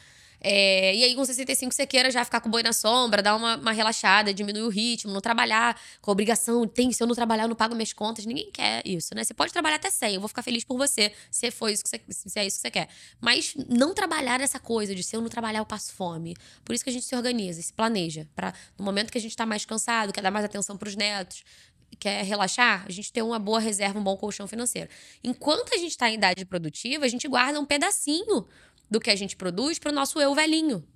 É, 0.40 0.94
e 0.94 1.04
aí, 1.04 1.14
com 1.14 1.24
65, 1.24 1.74
você 1.74 1.86
queira 1.86 2.10
já 2.10 2.24
ficar 2.24 2.40
com 2.40 2.48
o 2.48 2.50
boi 2.50 2.62
na 2.62 2.72
sombra, 2.72 3.22
dar 3.22 3.34
uma, 3.34 3.56
uma 3.56 3.72
relaxada, 3.72 4.32
diminuir 4.32 4.62
o 4.62 4.68
ritmo, 4.68 5.12
não 5.12 5.20
trabalhar 5.20 5.78
com 6.00 6.10
obrigação. 6.10 6.66
Tem, 6.66 6.92
se 6.92 7.02
eu 7.02 7.06
não 7.06 7.14
trabalhar, 7.14 7.44
eu 7.44 7.48
não 7.48 7.56
pago 7.56 7.74
minhas 7.74 7.92
contas. 7.92 8.24
Ninguém 8.24 8.50
quer 8.52 8.82
isso, 8.84 9.14
né? 9.14 9.24
Você 9.24 9.34
pode 9.34 9.52
trabalhar 9.52 9.76
até 9.76 9.90
100, 9.90 10.14
eu 10.14 10.20
vou 10.20 10.28
ficar 10.28 10.42
feliz 10.42 10.64
por 10.64 10.76
você, 10.76 11.12
se 11.30 11.50
for 11.50 11.68
isso 11.68 11.82
que 11.82 11.90
você, 11.90 12.00
se 12.08 12.38
é 12.38 12.46
isso 12.46 12.56
que 12.56 12.62
você 12.62 12.70
quer. 12.70 12.88
Mas 13.20 13.54
não 13.68 13.94
trabalhar 13.94 14.38
nessa 14.38 14.58
coisa 14.58 14.94
de 14.94 15.02
se 15.02 15.16
eu 15.16 15.20
não 15.20 15.28
trabalhar, 15.28 15.58
eu 15.58 15.66
passo 15.66 15.92
fome. 15.92 16.36
Por 16.64 16.74
isso 16.74 16.84
que 16.84 16.90
a 16.90 16.92
gente 16.92 17.04
se 17.04 17.16
organiza, 17.16 17.60
se 17.60 17.72
planeja. 17.72 18.26
para 18.34 18.54
no 18.78 18.84
momento 18.84 19.10
que 19.10 19.18
a 19.18 19.20
gente 19.20 19.36
tá 19.36 19.44
mais 19.44 19.64
cansado, 19.64 20.12
quer 20.12 20.20
dar 20.22 20.30
mais 20.30 20.44
atenção 20.44 20.76
pros 20.76 20.94
netos, 20.94 21.44
quer 21.98 22.24
relaxar, 22.24 22.84
a 22.86 22.92
gente 22.92 23.12
tem 23.12 23.22
uma 23.22 23.38
boa 23.38 23.60
reserva, 23.60 23.98
um 23.98 24.02
bom 24.02 24.16
colchão 24.16 24.46
financeiro. 24.46 24.88
Enquanto 25.22 25.74
a 25.74 25.76
gente 25.76 25.90
está 25.90 26.08
em 26.10 26.14
idade 26.14 26.44
produtiva, 26.44 27.04
a 27.04 27.08
gente 27.08 27.26
guarda 27.26 27.58
um 27.58 27.64
pedacinho 27.64 28.46
do 28.90 29.00
que 29.00 29.10
a 29.10 29.16
gente 29.16 29.36
produz 29.36 29.78
para 29.78 29.90
o 29.90 29.94
nosso 29.94 30.20
eu 30.20 30.34
velhinho. 30.34 30.86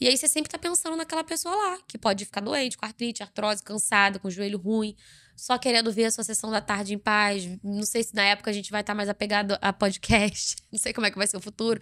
E 0.00 0.08
aí 0.08 0.16
você 0.16 0.26
sempre 0.26 0.50
tá 0.50 0.56
pensando 0.56 0.96
naquela 0.96 1.22
pessoa 1.22 1.54
lá, 1.54 1.78
que 1.86 1.98
pode 1.98 2.24
ficar 2.24 2.40
doente, 2.40 2.78
com 2.78 2.86
artrite, 2.86 3.22
artrose, 3.22 3.62
cansada, 3.62 4.18
com 4.18 4.28
o 4.28 4.30
joelho 4.30 4.58
ruim, 4.58 4.96
só 5.36 5.58
querendo 5.58 5.92
ver 5.92 6.06
a 6.06 6.10
sua 6.10 6.24
sessão 6.24 6.50
da 6.50 6.60
tarde 6.60 6.94
em 6.94 6.98
paz. 6.98 7.46
Não 7.62 7.82
sei 7.82 8.02
se 8.02 8.14
na 8.14 8.22
época 8.22 8.50
a 8.50 8.54
gente 8.54 8.70
vai 8.70 8.80
estar 8.80 8.92
tá 8.92 8.96
mais 8.96 9.10
apegado 9.10 9.58
a 9.60 9.72
podcast, 9.74 10.56
não 10.72 10.78
sei 10.78 10.94
como 10.94 11.06
é 11.06 11.10
que 11.10 11.18
vai 11.18 11.26
ser 11.26 11.36
o 11.36 11.40
futuro. 11.40 11.80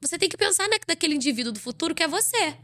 Você 0.00 0.18
tem 0.18 0.30
que 0.30 0.36
pensar 0.36 0.66
né, 0.66 0.78
daquele 0.86 1.14
indivíduo 1.14 1.52
do 1.52 1.60
futuro 1.60 1.94
que 1.94 2.02
é 2.02 2.08
você. 2.08 2.56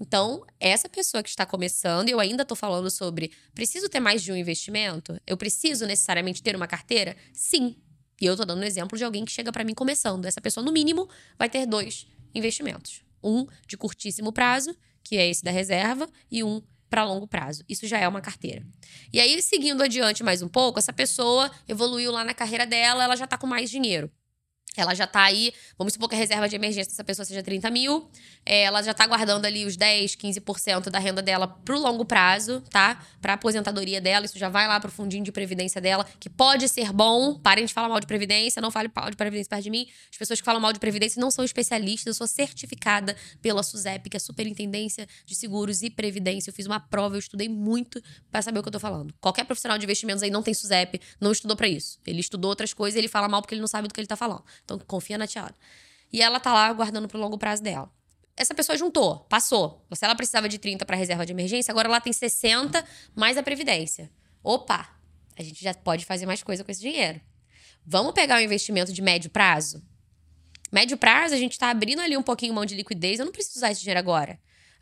Então, 0.00 0.44
essa 0.60 0.88
pessoa 0.88 1.22
que 1.22 1.28
está 1.28 1.46
começando, 1.46 2.08
eu 2.08 2.20
ainda 2.20 2.42
estou 2.42 2.56
falando 2.56 2.90
sobre 2.90 3.32
preciso 3.54 3.88
ter 3.88 3.98
mais 3.98 4.22
de 4.22 4.30
um 4.30 4.36
investimento? 4.36 5.18
Eu 5.26 5.36
preciso 5.36 5.86
necessariamente 5.86 6.42
ter 6.42 6.54
uma 6.54 6.68
carteira? 6.68 7.16
Sim, 7.32 7.76
e 8.20 8.26
eu 8.26 8.36
tô 8.36 8.44
dando 8.44 8.60
um 8.60 8.64
exemplo 8.64 8.96
de 8.96 9.04
alguém 9.04 9.24
que 9.24 9.32
chega 9.32 9.52
para 9.52 9.64
mim 9.64 9.74
começando. 9.74 10.24
Essa 10.26 10.40
pessoa, 10.40 10.64
no 10.64 10.72
mínimo, 10.72 11.08
vai 11.38 11.48
ter 11.48 11.66
dois 11.66 12.06
investimentos. 12.34 13.02
Um 13.22 13.46
de 13.66 13.76
curtíssimo 13.76 14.32
prazo, 14.32 14.74
que 15.02 15.16
é 15.16 15.28
esse 15.28 15.42
da 15.42 15.50
reserva, 15.50 16.08
e 16.30 16.42
um 16.42 16.62
para 16.88 17.04
longo 17.04 17.26
prazo. 17.26 17.62
Isso 17.68 17.86
já 17.86 17.98
é 17.98 18.08
uma 18.08 18.20
carteira. 18.20 18.66
E 19.12 19.20
aí, 19.20 19.40
seguindo 19.42 19.82
adiante 19.82 20.22
mais 20.22 20.42
um 20.42 20.48
pouco, 20.48 20.78
essa 20.78 20.92
pessoa 20.92 21.50
evoluiu 21.66 22.10
lá 22.10 22.24
na 22.24 22.34
carreira 22.34 22.66
dela, 22.66 23.04
ela 23.04 23.16
já 23.16 23.26
tá 23.26 23.36
com 23.36 23.46
mais 23.46 23.70
dinheiro. 23.70 24.10
Ela 24.80 24.94
já 24.94 25.06
tá 25.06 25.22
aí, 25.22 25.52
vamos 25.76 25.92
supor 25.92 26.08
que 26.08 26.14
a 26.14 26.18
reserva 26.18 26.48
de 26.48 26.56
emergência 26.56 26.90
dessa 26.90 27.04
pessoa 27.04 27.24
seja 27.24 27.42
30 27.42 27.70
mil. 27.70 28.08
É, 28.44 28.62
ela 28.62 28.82
já 28.82 28.94
tá 28.94 29.06
guardando 29.06 29.44
ali 29.44 29.64
os 29.64 29.76
10, 29.76 30.16
15% 30.16 30.90
da 30.90 30.98
renda 30.98 31.20
dela 31.22 31.46
pro 31.46 31.78
longo 31.78 32.04
prazo, 32.04 32.62
tá? 32.70 33.02
Pra 33.20 33.34
aposentadoria 33.34 34.00
dela. 34.00 34.26
Isso 34.26 34.38
já 34.38 34.48
vai 34.48 34.66
lá 34.66 34.80
pro 34.80 34.90
fundinho 34.90 35.24
de 35.24 35.32
previdência 35.32 35.80
dela, 35.80 36.06
que 36.18 36.28
pode 36.30 36.68
ser 36.68 36.92
bom. 36.92 37.38
Parem 37.38 37.64
de 37.64 37.72
falar 37.72 37.88
mal 37.88 38.00
de 38.00 38.06
previdência, 38.06 38.60
não 38.62 38.70
fale 38.70 38.90
mal 38.94 39.10
de 39.10 39.16
previdência 39.16 39.48
perto 39.48 39.64
de 39.64 39.70
mim. 39.70 39.86
As 40.10 40.16
pessoas 40.16 40.40
que 40.40 40.44
falam 40.44 40.60
mal 40.60 40.72
de 40.72 40.78
previdência 40.78 41.20
não 41.20 41.30
são 41.30 41.44
especialistas. 41.44 42.06
Eu 42.06 42.14
sou 42.14 42.26
certificada 42.26 43.16
pela 43.42 43.62
SUSEP, 43.62 44.10
que 44.10 44.16
é 44.16 44.18
a 44.18 44.20
Superintendência 44.20 45.06
de 45.24 45.34
Seguros 45.34 45.82
e 45.82 45.90
Previdência. 45.90 46.50
Eu 46.50 46.54
fiz 46.54 46.66
uma 46.66 46.80
prova, 46.80 47.16
eu 47.16 47.18
estudei 47.18 47.48
muito 47.48 48.00
para 48.30 48.42
saber 48.42 48.60
o 48.60 48.62
que 48.62 48.68
eu 48.68 48.72
tô 48.72 48.80
falando. 48.80 49.14
Qualquer 49.20 49.44
profissional 49.44 49.78
de 49.78 49.84
investimentos 49.84 50.22
aí 50.22 50.30
não 50.30 50.42
tem 50.42 50.54
SUSEP, 50.54 51.00
não 51.20 51.32
estudou 51.32 51.56
para 51.56 51.68
isso. 51.68 51.98
Ele 52.06 52.20
estudou 52.20 52.50
outras 52.50 52.72
coisas 52.72 52.98
ele 52.98 53.08
fala 53.08 53.28
mal 53.28 53.40
porque 53.40 53.54
ele 53.54 53.60
não 53.60 53.68
sabe 53.68 53.88
do 53.88 53.94
que 53.94 54.00
ele 54.00 54.06
tá 54.06 54.16
falando. 54.16 54.42
Então, 54.68 54.78
confia 54.86 55.16
na 55.16 55.26
Tiara. 55.26 55.54
E 56.12 56.20
ela 56.20 56.38
tá 56.38 56.52
lá 56.52 56.70
guardando 56.72 57.08
pro 57.08 57.18
longo 57.18 57.38
prazo 57.38 57.62
dela. 57.62 57.90
Essa 58.36 58.54
pessoa 58.54 58.76
juntou, 58.76 59.20
passou. 59.28 59.84
Se 59.92 60.04
ela 60.04 60.14
precisava 60.14 60.48
de 60.48 60.58
30 60.58 60.84
para 60.84 60.96
reserva 60.96 61.24
de 61.24 61.32
emergência, 61.32 61.72
agora 61.72 61.88
ela 61.88 62.00
tem 62.00 62.12
60 62.12 62.84
mais 63.16 63.36
a 63.36 63.42
previdência. 63.42 64.10
Opa, 64.44 64.88
a 65.36 65.42
gente 65.42 65.62
já 65.62 65.74
pode 65.74 66.04
fazer 66.04 66.26
mais 66.26 66.42
coisa 66.42 66.62
com 66.62 66.70
esse 66.70 66.80
dinheiro. 66.80 67.20
Vamos 67.84 68.12
pegar 68.12 68.36
o 68.36 68.38
um 68.38 68.42
investimento 68.42 68.92
de 68.92 69.02
médio 69.02 69.30
prazo? 69.30 69.82
Médio 70.70 70.98
prazo, 70.98 71.34
a 71.34 71.38
gente 71.38 71.52
está 71.52 71.70
abrindo 71.70 72.00
ali 72.00 72.16
um 72.16 72.22
pouquinho 72.22 72.52
mão 72.52 72.66
de 72.66 72.74
liquidez. 72.74 73.18
Eu 73.18 73.24
não 73.24 73.32
preciso 73.32 73.58
usar 73.58 73.70
esse 73.70 73.80
dinheiro 73.80 73.98
agora. 73.98 74.38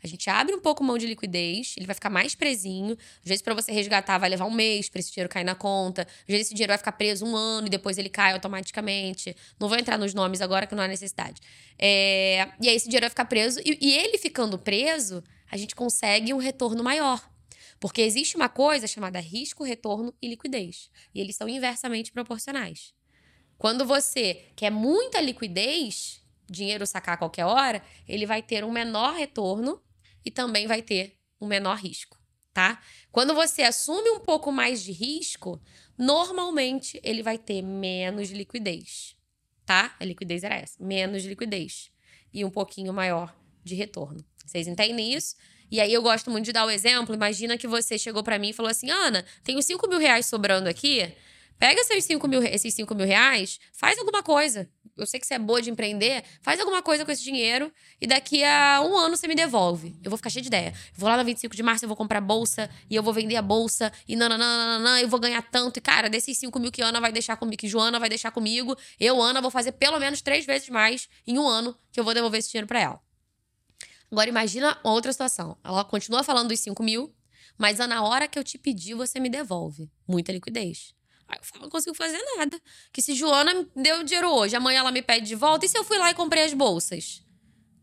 A 0.07 0.09
gente 0.09 0.29
abre 0.29 0.55
um 0.55 0.61
pouco 0.61 0.83
mão 0.83 0.97
de 0.97 1.05
liquidez, 1.05 1.75
ele 1.75 1.85
vai 1.85 1.93
ficar 1.93 2.09
mais 2.09 2.33
presinho. 2.33 2.97
Às 3.21 3.27
vezes, 3.27 3.41
para 3.41 3.53
você 3.53 3.73
resgatar, 3.73 4.17
vai 4.17 4.29
levar 4.29 4.45
um 4.45 4.51
mês 4.51 4.87
para 4.87 4.99
esse 4.99 5.11
dinheiro 5.11 5.29
cair 5.29 5.43
na 5.43 5.53
conta. 5.53 6.03
Às 6.03 6.25
vezes, 6.25 6.47
esse 6.47 6.53
dinheiro 6.55 6.71
vai 6.71 6.77
ficar 6.77 6.93
preso 6.93 7.25
um 7.25 7.35
ano 7.35 7.67
e 7.67 7.69
depois 7.69 7.97
ele 7.97 8.07
cai 8.07 8.31
automaticamente. 8.31 9.35
Não 9.59 9.67
vou 9.67 9.77
entrar 9.77 9.97
nos 9.97 10.13
nomes 10.13 10.39
agora, 10.39 10.65
que 10.65 10.73
não 10.73 10.81
há 10.81 10.87
necessidade. 10.87 11.41
É... 11.77 12.47
E 12.61 12.69
aí, 12.69 12.75
esse 12.75 12.85
dinheiro 12.85 13.03
vai 13.03 13.09
ficar 13.09 13.25
preso. 13.25 13.59
E, 13.65 13.77
e 13.81 13.93
ele 13.97 14.17
ficando 14.17 14.57
preso, 14.57 15.21
a 15.51 15.57
gente 15.57 15.75
consegue 15.75 16.33
um 16.33 16.37
retorno 16.37 16.81
maior. 16.81 17.21
Porque 17.79 18.01
existe 18.01 18.37
uma 18.37 18.47
coisa 18.47 18.87
chamada 18.87 19.19
risco, 19.19 19.63
retorno 19.63 20.13
e 20.21 20.29
liquidez. 20.29 20.89
E 21.13 21.19
eles 21.19 21.35
são 21.35 21.49
inversamente 21.49 22.13
proporcionais. 22.13 22.93
Quando 23.57 23.85
você 23.85 24.45
quer 24.55 24.69
muita 24.69 25.19
liquidez, 25.19 26.21
dinheiro 26.49 26.85
sacar 26.85 27.15
a 27.15 27.17
qualquer 27.17 27.45
hora, 27.45 27.81
ele 28.07 28.25
vai 28.25 28.41
ter 28.41 28.63
um 28.63 28.71
menor 28.71 29.13
retorno 29.13 29.81
e 30.27 30.31
também 30.31 30.67
vai 30.67 30.81
ter 30.81 31.17
um 31.39 31.47
menor 31.47 31.77
risco, 31.77 32.17
tá? 32.53 32.83
Quando 33.13 33.33
você 33.33 33.61
assume 33.61 34.09
um 34.09 34.19
pouco 34.19 34.51
mais 34.51 34.83
de 34.83 34.91
risco, 34.91 35.61
normalmente 35.97 36.99
ele 37.01 37.23
vai 37.23 37.37
ter 37.37 37.61
menos 37.61 38.29
liquidez, 38.29 39.15
tá? 39.65 39.95
A 39.97 40.03
liquidez 40.03 40.43
era 40.43 40.55
essa, 40.55 40.83
menos 40.83 41.23
liquidez 41.23 41.89
e 42.33 42.43
um 42.43 42.49
pouquinho 42.49 42.91
maior 42.93 43.33
de 43.63 43.73
retorno. 43.73 44.21
Vocês 44.45 44.67
entendem 44.67 45.13
isso? 45.13 45.37
E 45.71 45.79
aí 45.79 45.93
eu 45.93 46.01
gosto 46.01 46.29
muito 46.29 46.43
de 46.43 46.51
dar 46.51 46.65
o 46.65 46.69
exemplo. 46.69 47.15
Imagina 47.15 47.57
que 47.57 47.67
você 47.67 47.97
chegou 47.97 48.21
para 48.21 48.37
mim 48.37 48.49
e 48.49 48.53
falou 48.53 48.69
assim: 48.69 48.89
Ana, 48.89 49.23
tenho 49.45 49.61
5 49.61 49.87
mil 49.87 49.99
reais 49.99 50.25
sobrando 50.25 50.67
aqui. 50.67 51.09
Pega 51.59 51.81
esses 51.81 52.05
5 52.05 52.27
mil, 52.27 52.43
esses 52.43 52.73
5 52.73 52.93
mil 52.93 53.05
reais, 53.05 53.59
faz 53.73 53.97
alguma 53.97 54.21
coisa. 54.21 54.69
Eu 54.95 55.05
sei 55.05 55.19
que 55.19 55.27
você 55.27 55.35
é 55.35 55.39
boa 55.39 55.61
de 55.61 55.69
empreender, 55.69 56.23
faz 56.41 56.59
alguma 56.59 56.81
coisa 56.81 57.05
com 57.05 57.11
esse 57.11 57.23
dinheiro 57.23 57.71
e 58.01 58.07
daqui 58.07 58.43
a 58.43 58.81
um 58.81 58.97
ano 58.97 59.15
você 59.15 59.27
me 59.27 59.35
devolve. 59.35 59.95
Eu 60.03 60.09
vou 60.09 60.17
ficar 60.17 60.29
cheia 60.29 60.41
de 60.41 60.47
ideia. 60.47 60.73
Vou 60.95 61.07
lá 61.07 61.17
no 61.17 61.23
25 61.23 61.55
de 61.55 61.61
março, 61.61 61.85
eu 61.85 61.87
vou 61.87 61.95
comprar 61.95 62.19
bolsa 62.19 62.69
e 62.89 62.95
eu 62.95 63.03
vou 63.03 63.13
vender 63.13 63.35
a 63.35 63.41
bolsa 63.41 63.91
e 64.07 64.15
nananana, 64.15 64.99
eu 65.01 65.07
vou 65.07 65.19
ganhar 65.19 65.41
tanto. 65.43 65.77
E 65.77 65.81
cara, 65.81 66.09
desses 66.09 66.37
5 66.39 66.59
mil 66.59 66.71
que 66.71 66.81
Ana 66.81 66.99
vai 66.99 67.11
deixar 67.11 67.37
comigo, 67.37 67.59
que 67.59 67.67
Joana 67.67 67.99
vai 67.99 68.09
deixar 68.09 68.31
comigo, 68.31 68.75
eu, 68.99 69.21
Ana, 69.21 69.39
vou 69.39 69.51
fazer 69.51 69.73
pelo 69.73 69.99
menos 69.99 70.21
três 70.21 70.45
vezes 70.45 70.69
mais 70.69 71.07
em 71.25 71.37
um 71.37 71.47
ano 71.47 71.77
que 71.91 71.99
eu 71.99 72.03
vou 72.03 72.13
devolver 72.13 72.39
esse 72.39 72.49
dinheiro 72.49 72.67
para 72.67 72.79
ela. 72.79 72.99
Agora 74.11 74.29
imagina 74.29 74.79
outra 74.83 75.11
situação. 75.11 75.57
Ela 75.63 75.83
continua 75.83 76.23
falando 76.23 76.49
dos 76.49 76.59
5 76.59 76.81
mil, 76.81 77.13
mas 77.57 77.77
na 77.79 78.03
hora 78.03 78.27
que 78.27 78.39
eu 78.39 78.43
te 78.43 78.57
pedir, 78.57 78.95
você 78.95 79.19
me 79.19 79.29
devolve. 79.29 79.91
Muita 80.07 80.31
liquidez. 80.31 80.96
Aí 81.27 81.37
eu 81.39 81.43
falo, 81.43 81.63
não 81.63 81.69
consigo 81.69 81.95
fazer 81.95 82.19
nada. 82.37 82.59
Que 82.91 83.01
se 83.01 83.13
Joana 83.13 83.53
me 83.53 83.67
deu 83.75 84.03
dinheiro 84.03 84.29
hoje, 84.29 84.55
amanhã 84.55 84.79
ela 84.79 84.91
me 84.91 85.01
pede 85.01 85.27
de 85.27 85.35
volta, 85.35 85.65
e 85.65 85.69
se 85.69 85.77
eu 85.77 85.83
fui 85.83 85.97
lá 85.97 86.09
e 86.11 86.15
comprei 86.15 86.43
as 86.43 86.53
bolsas? 86.53 87.21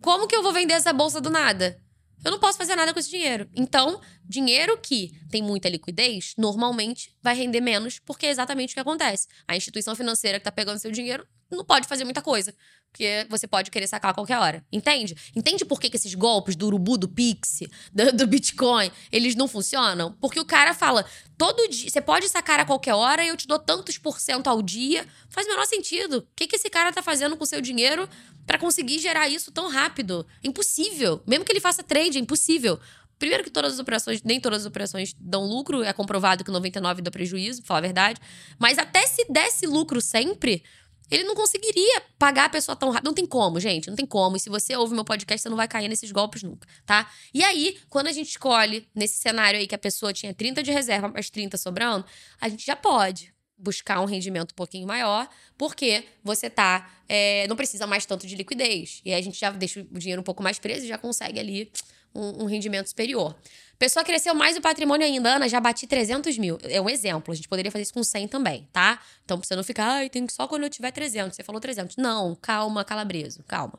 Como 0.01 0.27
que 0.27 0.37
eu 0.37 0.43
vou 0.43 0.53
vender 0.53 0.75
essa 0.75 0.93
bolsa 0.93 1.21
do 1.21 1.31
nada? 1.31 1.81
Eu 2.25 2.31
não 2.31 2.39
posso 2.39 2.57
fazer 2.57 2.75
nada 2.75 2.93
com 2.93 2.99
esse 2.99 3.11
dinheiro. 3.11 3.49
Então, 3.55 4.01
dinheiro 4.25 4.79
que 4.79 5.13
tem 5.31 5.43
muita 5.43 5.69
liquidez, 5.69 6.33
normalmente 6.39 7.15
vai 7.23 7.35
render 7.35 7.61
menos, 7.61 7.99
porque 7.99 8.27
é 8.27 8.31
exatamente 8.31 8.71
o 8.71 8.75
que 8.75 8.81
acontece. 8.81 9.29
A 9.47 9.55
instituição 9.55 9.95
financeira 9.95 10.39
que 10.39 10.43
está 10.43 10.51
pegando 10.51 10.79
seu 10.79 10.91
dinheiro 10.91 11.27
não 11.51 11.65
pode 11.65 11.87
fazer 11.87 12.05
muita 12.05 12.23
coisa. 12.23 12.55
Porque 12.95 13.27
você 13.29 13.49
pode 13.49 13.73
querer 13.73 13.89
sacar 13.89 14.13
a 14.13 14.15
qualquer 14.15 14.39
hora. 14.39 14.65
Entende? 14.71 15.17
Entende 15.35 15.65
por 15.65 15.81
que, 15.81 15.91
que 15.91 15.97
esses 15.97 16.15
golpes 16.15 16.55
do 16.55 16.67
urubu, 16.67 16.97
do 16.97 17.09
Pix, 17.09 17.65
do, 17.93 18.13
do, 18.13 18.25
Bitcoin, 18.25 18.89
eles 19.11 19.35
não 19.35 19.49
funcionam? 19.49 20.17
Porque 20.21 20.39
o 20.39 20.45
cara 20.45 20.73
fala, 20.73 21.05
todo 21.37 21.69
dia, 21.69 21.91
você 21.91 22.01
pode 22.01 22.29
sacar 22.29 22.61
a 22.61 22.65
qualquer 22.65 22.95
hora 22.95 23.25
e 23.25 23.29
eu 23.29 23.37
te 23.37 23.49
dou 23.49 23.59
tantos 23.59 23.99
por 23.99 24.21
cento 24.21 24.47
ao 24.47 24.63
dia. 24.63 25.05
Faz 25.29 25.45
o 25.45 25.51
menor 25.51 25.67
sentido. 25.67 26.19
O 26.19 26.27
que, 26.37 26.47
que 26.47 26.55
esse 26.55 26.71
cara 26.71 26.93
tá 26.93 27.03
fazendo 27.03 27.37
com 27.37 27.45
seu 27.45 27.61
dinheiro 27.61 28.09
para 28.47 28.59
conseguir 28.59 29.01
gerar 29.01 29.29
isso 29.29 29.51
tão 29.51 29.69
rápido? 29.69 30.25
É 30.41 30.47
impossível. 30.47 31.21
Mesmo 31.27 31.45
que 31.45 31.51
ele 31.51 31.61
faça 31.61 31.83
trade, 31.83 32.17
é 32.17 32.21
impossível. 32.21 32.79
Primeiro 33.19 33.43
que 33.43 33.51
todas 33.51 33.75
as 33.75 33.79
operações, 33.81 34.23
nem 34.23 34.41
todas 34.41 34.61
as 34.61 34.67
operações 34.67 35.17
dão 35.19 35.45
lucro, 35.45 35.83
é 35.83 35.93
comprovado 35.93 36.45
que 36.45 36.51
99 36.51 37.03
dá 37.03 37.11
prejuízo, 37.11 37.63
falar 37.65 37.79
a 37.79 37.83
verdade. 37.83 38.21
Mas 38.57 38.79
até 38.79 39.05
se 39.07 39.25
desse 39.29 39.67
lucro 39.67 40.01
sempre, 40.01 40.63
ele 41.11 41.25
não 41.25 41.35
conseguiria 41.35 42.03
pagar 42.19 42.47
a 42.47 42.49
pessoa 42.49 42.75
tão 42.75 42.91
rápido. 42.91 43.07
Não 43.07 43.15
tem 43.15 43.27
como, 43.27 43.61
gente. 43.61 43.89
Não 43.89 43.97
tem 43.97 44.07
como. 44.07 44.37
E 44.37 44.41
se 44.41 44.49
você 44.49 44.77
ouve 44.77 44.95
meu 44.95 45.05
podcast, 45.05 45.43
você 45.43 45.49
não 45.49 45.57
vai 45.57 45.69
cair 45.69 45.89
nesses 45.89 46.11
golpes 46.11 46.43
nunca, 46.43 46.67
tá? 46.87 47.11
E 47.33 47.43
aí, 47.45 47.79
quando 47.89 48.09
a 48.09 48.13
gente 48.13 48.29
escolhe, 48.29 48.89
nesse 48.95 49.19
cenário 49.19 49.59
aí 49.59 49.67
que 49.67 49.75
a 49.75 49.79
pessoa 49.79 50.13
tinha 50.13 50.33
30 50.33 50.63
de 50.63 50.73
reserva, 50.73 51.09
mais 51.09 51.31
30 51.31 51.57
sobrando, 51.57 52.05
a 52.41 52.49
gente 52.49 52.65
já 52.65 52.77
pode 52.77 53.35
buscar 53.57 54.01
um 54.01 54.05
rendimento 54.05 54.53
um 54.53 54.57
pouquinho 54.57 54.87
maior, 54.87 55.29
porque 55.57 56.05
você 56.23 56.51
tá. 56.51 56.91
É, 57.09 57.47
não 57.49 57.57
precisa 57.57 57.87
mais 57.87 58.07
tanto 58.07 58.27
de 58.27 58.35
liquidez. 58.35 59.01
E 59.05 59.13
aí 59.13 59.21
a 59.21 59.23
gente 59.23 59.39
já 59.39 59.51
deixa 59.51 59.81
o 59.81 59.99
dinheiro 59.99 60.21
um 60.21 60.25
pouco 60.25 60.43
mais 60.43 60.59
preso 60.59 60.85
e 60.85 60.89
já 60.89 60.99
consegue 60.99 61.39
ali 61.39 61.71
um, 62.15 62.45
um 62.45 62.47
rendimento 62.47 62.89
superior. 62.89 63.37
Pessoa 63.79 64.05
cresceu 64.05 64.35
mais 64.35 64.57
o 64.57 64.61
patrimônio 64.61 65.07
ainda. 65.07 65.37
Ana, 65.37 65.49
já 65.49 65.61
bati 65.61 65.87
300 65.87 66.39
mil. 66.39 66.59
É 66.63 66.81
um 66.81 66.89
exemplo. 66.89 67.33
A 67.33 67.35
gente 67.35 67.49
poderia 67.49 67.71
fazer 67.71 67.83
isso 67.83 67.95
com 67.95 68.03
100 68.03 68.29
também, 68.29 68.69
tá? 68.73 69.01
Então, 69.25 69.39
pra 69.39 69.47
você 69.47 69.57
não 69.57 69.65
ficar, 69.65 69.87
ai, 69.87 70.09
tem 70.09 70.27
que 70.27 70.33
só 70.33 70.47
quando 70.47 70.63
eu 70.63 70.71
tiver 70.71 70.91
300. 70.91 71.37
Você 71.37 71.43
falou 71.43 71.61
300. 71.61 71.97
Não, 71.97 72.35
calma, 72.35 72.85
calabreso, 72.85 73.43
calma. 73.45 73.79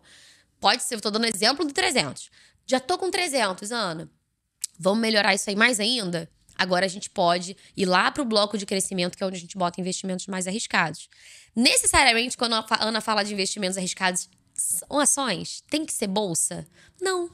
Pode 0.60 0.84
ser, 0.84 0.96
eu 0.96 1.02
tô 1.02 1.10
dando 1.10 1.25
exemplo 1.25 1.66
do 1.66 1.74
300. 1.74 2.30
Já 2.66 2.80
tô 2.80 2.98
com 2.98 3.10
300, 3.10 3.72
Ana. 3.72 4.10
Vamos 4.78 5.00
melhorar 5.00 5.34
isso 5.34 5.50
aí 5.50 5.56
mais 5.56 5.80
ainda? 5.80 6.30
Agora 6.58 6.86
a 6.86 6.90
gente 6.90 7.10
pode 7.10 7.56
ir 7.75 7.86
lá 7.86 8.10
para 8.12 8.22
o 8.22 8.25
bloco 8.25 8.58
de 8.58 8.66
crescimento, 8.66 9.18
que 9.18 9.24
é 9.24 9.28
onde 9.28 9.38
a 9.38 9.40
gente 9.40 9.58
bota 9.58 9.80
investimentos 9.80 10.25
mais 10.28 10.48
arriscados. 10.48 11.10
Necessariamente, 11.56 12.38
quando 12.38 12.54
a 12.54 12.66
Ana 12.80 13.02
fala 13.02 13.24
de 13.24 13.34
investimentos 13.34 13.78
arriscados, 13.78 14.30
são 14.54 15.00
ações? 15.00 15.62
Tem 15.70 15.86
que 15.86 15.94
ser 15.94 16.08
bolsa? 16.08 16.66
Não. 17.00 17.30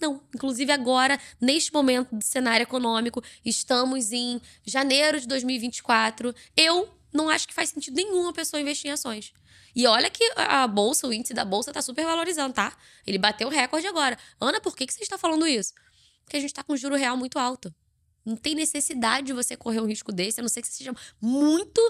Não. 0.00 0.22
Inclusive, 0.34 0.70
agora, 0.70 1.18
neste 1.40 1.72
momento 1.72 2.14
do 2.14 2.24
cenário 2.24 2.62
econômico, 2.62 3.22
estamos 3.44 4.12
em 4.12 4.40
janeiro 4.64 5.20
de 5.20 5.26
2024. 5.26 6.34
Eu 6.56 6.88
não 7.12 7.28
acho 7.28 7.48
que 7.48 7.54
faz 7.54 7.70
sentido 7.70 7.96
nenhum 7.96 8.28
a 8.28 8.32
pessoa 8.32 8.60
investir 8.60 8.90
em 8.90 8.94
ações. 8.94 9.32
E 9.74 9.86
olha 9.86 10.10
que 10.10 10.24
a 10.36 10.66
bolsa, 10.66 11.06
o 11.06 11.12
índice 11.12 11.34
da 11.34 11.44
bolsa 11.44 11.72
tá 11.72 11.82
super 11.82 12.04
valorizando, 12.04 12.54
tá? 12.54 12.76
Ele 13.06 13.18
bateu 13.18 13.48
o 13.48 13.50
recorde 13.50 13.86
agora. 13.86 14.18
Ana, 14.40 14.60
por 14.60 14.76
que, 14.76 14.86
que 14.86 14.92
você 14.92 15.02
está 15.02 15.18
falando 15.18 15.46
isso? 15.46 15.72
Porque 16.24 16.36
a 16.36 16.40
gente 16.40 16.54
tá 16.54 16.62
com 16.62 16.76
juro 16.76 16.96
real 16.96 17.16
muito 17.16 17.38
alto. 17.38 17.74
Não 18.28 18.36
tem 18.36 18.54
necessidade 18.54 19.28
de 19.28 19.32
você 19.32 19.56
correr 19.56 19.80
um 19.80 19.86
risco 19.86 20.12
desse, 20.12 20.38
a 20.38 20.42
não 20.42 20.50
ser 20.50 20.60
que 20.60 20.68
você 20.68 20.74
seja 20.74 20.94
muito 21.18 21.80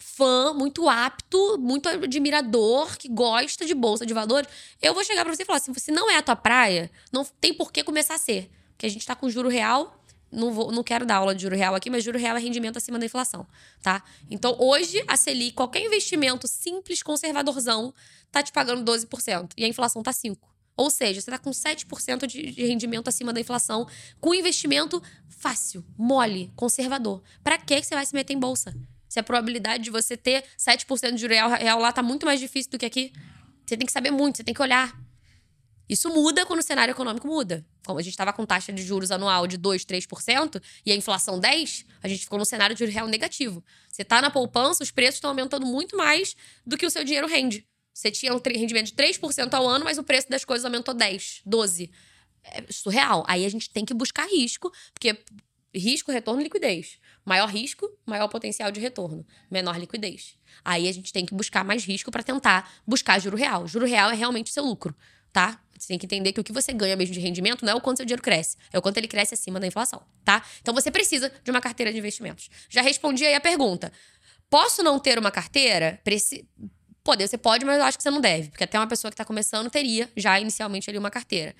fã, 0.00 0.54
muito 0.54 0.88
apto, 0.88 1.58
muito 1.58 1.88
admirador, 1.88 2.96
que 2.96 3.08
gosta 3.08 3.66
de 3.66 3.74
bolsa 3.74 4.06
de 4.06 4.14
valores. 4.14 4.48
Eu 4.80 4.94
vou 4.94 5.02
chegar 5.02 5.24
para 5.24 5.34
você 5.34 5.42
e 5.42 5.44
falar 5.44 5.58
assim: 5.58 5.74
se 5.74 5.90
não 5.90 6.08
é 6.08 6.16
a 6.16 6.22
tua 6.22 6.36
praia, 6.36 6.88
não 7.12 7.24
tem 7.24 7.52
por 7.52 7.72
que 7.72 7.82
começar 7.82 8.14
a 8.14 8.18
ser. 8.18 8.48
Porque 8.70 8.86
a 8.86 8.88
gente 8.88 9.04
tá 9.04 9.16
com 9.16 9.28
juro 9.28 9.48
real. 9.48 10.00
Não, 10.30 10.52
vou, 10.52 10.70
não 10.70 10.84
quero 10.84 11.04
dar 11.04 11.16
aula 11.16 11.34
de 11.34 11.42
juro 11.42 11.56
real 11.56 11.74
aqui, 11.74 11.90
mas 11.90 12.04
juro 12.04 12.18
real 12.18 12.36
é 12.36 12.40
rendimento 12.40 12.76
acima 12.76 12.98
da 12.98 13.06
inflação, 13.06 13.46
tá? 13.82 14.04
Então, 14.30 14.54
hoje, 14.60 15.02
a 15.08 15.16
Selic, 15.16 15.54
qualquer 15.54 15.80
investimento 15.80 16.46
simples, 16.46 17.02
conservadorzão, 17.02 17.94
tá 18.30 18.42
te 18.42 18.52
pagando 18.52 18.84
12%. 18.84 19.52
E 19.56 19.64
a 19.64 19.68
inflação 19.68 20.02
tá 20.02 20.12
5%. 20.12 20.36
Ou 20.78 20.90
seja, 20.90 21.20
você 21.20 21.28
está 21.28 21.38
com 21.38 21.50
7% 21.50 22.24
de, 22.24 22.52
rendimento 22.52 23.08
acima 23.08 23.32
da 23.32 23.40
inflação, 23.40 23.84
com 24.20 24.32
investimento 24.32 25.02
fácil, 25.28 25.84
mole, 25.98 26.52
conservador. 26.54 27.20
Para 27.42 27.58
que 27.58 27.82
você 27.82 27.96
vai 27.96 28.06
se 28.06 28.14
meter 28.14 28.32
em 28.32 28.38
bolsa? 28.38 28.72
Se 29.08 29.18
a 29.18 29.22
probabilidade 29.24 29.82
de 29.82 29.90
você 29.90 30.16
ter 30.16 30.44
7% 30.56 31.14
de 31.14 31.26
real, 31.26 31.50
real 31.50 31.80
lá 31.80 31.90
tá 31.90 32.00
muito 32.00 32.24
mais 32.24 32.38
difícil 32.38 32.70
do 32.70 32.78
que 32.78 32.86
aqui. 32.86 33.12
Você 33.66 33.76
tem 33.76 33.84
que 33.84 33.92
saber 33.92 34.12
muito, 34.12 34.36
você 34.36 34.44
tem 34.44 34.54
que 34.54 34.62
olhar. 34.62 34.96
Isso 35.88 36.08
muda 36.10 36.46
quando 36.46 36.60
o 36.60 36.62
cenário 36.62 36.92
econômico 36.92 37.26
muda. 37.26 37.66
Como 37.84 37.98
a 37.98 38.02
gente 38.02 38.12
estava 38.12 38.32
com 38.32 38.46
taxa 38.46 38.72
de 38.72 38.82
juros 38.82 39.10
anual 39.10 39.48
de 39.48 39.56
2, 39.56 39.84
3% 39.84 40.62
e 40.86 40.92
a 40.92 40.94
inflação 40.94 41.40
10, 41.40 41.86
a 42.00 42.06
gente 42.06 42.20
ficou 42.20 42.38
no 42.38 42.44
cenário 42.44 42.76
de 42.76 42.84
real 42.84 43.08
negativo. 43.08 43.64
Você 43.90 44.02
está 44.02 44.22
na 44.22 44.30
poupança, 44.30 44.84
os 44.84 44.92
preços 44.92 45.16
estão 45.16 45.30
aumentando 45.30 45.66
muito 45.66 45.96
mais 45.96 46.36
do 46.64 46.76
que 46.76 46.86
o 46.86 46.90
seu 46.90 47.02
dinheiro 47.02 47.26
rende. 47.26 47.66
Você 47.98 48.12
tinha 48.12 48.32
um 48.32 48.38
rendimento 48.38 48.86
de 48.86 48.92
3% 48.92 49.52
ao 49.54 49.66
ano, 49.66 49.84
mas 49.84 49.98
o 49.98 50.04
preço 50.04 50.30
das 50.30 50.44
coisas 50.44 50.64
aumentou 50.64 50.94
10, 50.94 51.40
12. 51.44 51.90
É 52.44 52.64
surreal. 52.70 53.24
Aí 53.26 53.44
a 53.44 53.48
gente 53.48 53.68
tem 53.70 53.84
que 53.84 53.92
buscar 53.92 54.24
risco, 54.28 54.72
porque 54.94 55.18
risco, 55.74 56.12
retorno, 56.12 56.40
liquidez. 56.40 57.00
Maior 57.24 57.48
risco, 57.48 57.90
maior 58.06 58.28
potencial 58.28 58.70
de 58.70 58.78
retorno. 58.78 59.26
Menor 59.50 59.76
liquidez. 59.76 60.36
Aí 60.64 60.88
a 60.88 60.92
gente 60.92 61.12
tem 61.12 61.26
que 61.26 61.34
buscar 61.34 61.64
mais 61.64 61.84
risco 61.84 62.08
para 62.12 62.22
tentar 62.22 62.72
buscar 62.86 63.18
juro 63.18 63.36
real. 63.36 63.66
Juro 63.66 63.84
real 63.84 64.12
é 64.12 64.14
realmente 64.14 64.52
seu 64.52 64.64
lucro, 64.64 64.94
tá? 65.32 65.60
Você 65.76 65.88
tem 65.88 65.98
que 65.98 66.06
entender 66.06 66.32
que 66.32 66.40
o 66.40 66.44
que 66.44 66.52
você 66.52 66.72
ganha 66.72 66.94
mesmo 66.94 67.12
de 67.12 67.18
rendimento 67.18 67.64
não 67.64 67.72
é 67.72 67.74
o 67.74 67.80
quanto 67.80 67.96
seu 67.96 68.06
dinheiro 68.06 68.22
cresce, 68.22 68.56
é 68.72 68.78
o 68.78 68.82
quanto 68.82 68.98
ele 68.98 69.08
cresce 69.08 69.34
acima 69.34 69.58
da 69.58 69.66
inflação, 69.66 70.00
tá? 70.24 70.46
Então 70.60 70.72
você 70.72 70.88
precisa 70.88 71.32
de 71.42 71.50
uma 71.50 71.60
carteira 71.60 71.92
de 71.92 71.98
investimentos. 71.98 72.48
Já 72.68 72.80
respondi 72.80 73.26
aí 73.26 73.34
a 73.34 73.40
pergunta. 73.40 73.92
Posso 74.48 74.84
não 74.84 75.00
ter 75.00 75.18
uma 75.18 75.32
carteira? 75.32 76.00
Preci 76.04 76.48
Poder 77.08 77.26
você 77.26 77.38
pode, 77.38 77.64
mas 77.64 77.78
eu 77.78 77.84
acho 77.84 77.96
que 77.96 78.02
você 78.02 78.10
não 78.10 78.20
deve. 78.20 78.50
Porque 78.50 78.64
até 78.64 78.78
uma 78.78 78.86
pessoa 78.86 79.10
que 79.10 79.14
está 79.14 79.24
começando 79.24 79.70
teria 79.70 80.12
já 80.14 80.38
inicialmente 80.38 80.90
ali 80.90 80.98
uma 80.98 81.10
carteira. 81.10 81.56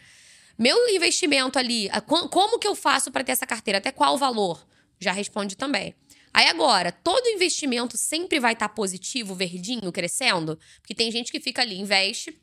Meu 0.59 0.90
investimento 0.90 1.59
ali, 1.59 1.88
como 2.07 2.59
que 2.59 2.69
eu 2.69 2.75
faço 2.75 3.11
para 3.11 3.25
ter 3.25 3.33
essa 3.33 3.47
carteira? 3.47 3.78
Até 3.78 3.90
qual 3.90 4.19
valor? 4.19 4.62
Já 5.00 5.11
responde 5.11 5.57
também. 5.57 5.95
Aí 6.35 6.49
agora, 6.49 6.93
todo 6.93 7.26
investimento 7.28 7.97
sempre 7.97 8.38
vai 8.38 8.52
estar 8.52 8.69
tá 8.69 8.75
positivo, 8.75 9.35
verdinho, 9.35 9.90
crescendo? 9.90 10.59
Porque 10.83 10.95
tem 10.95 11.11
gente 11.11 11.33
que 11.33 11.40
fica 11.40 11.62
ali, 11.62 11.78
investe, 11.78 12.38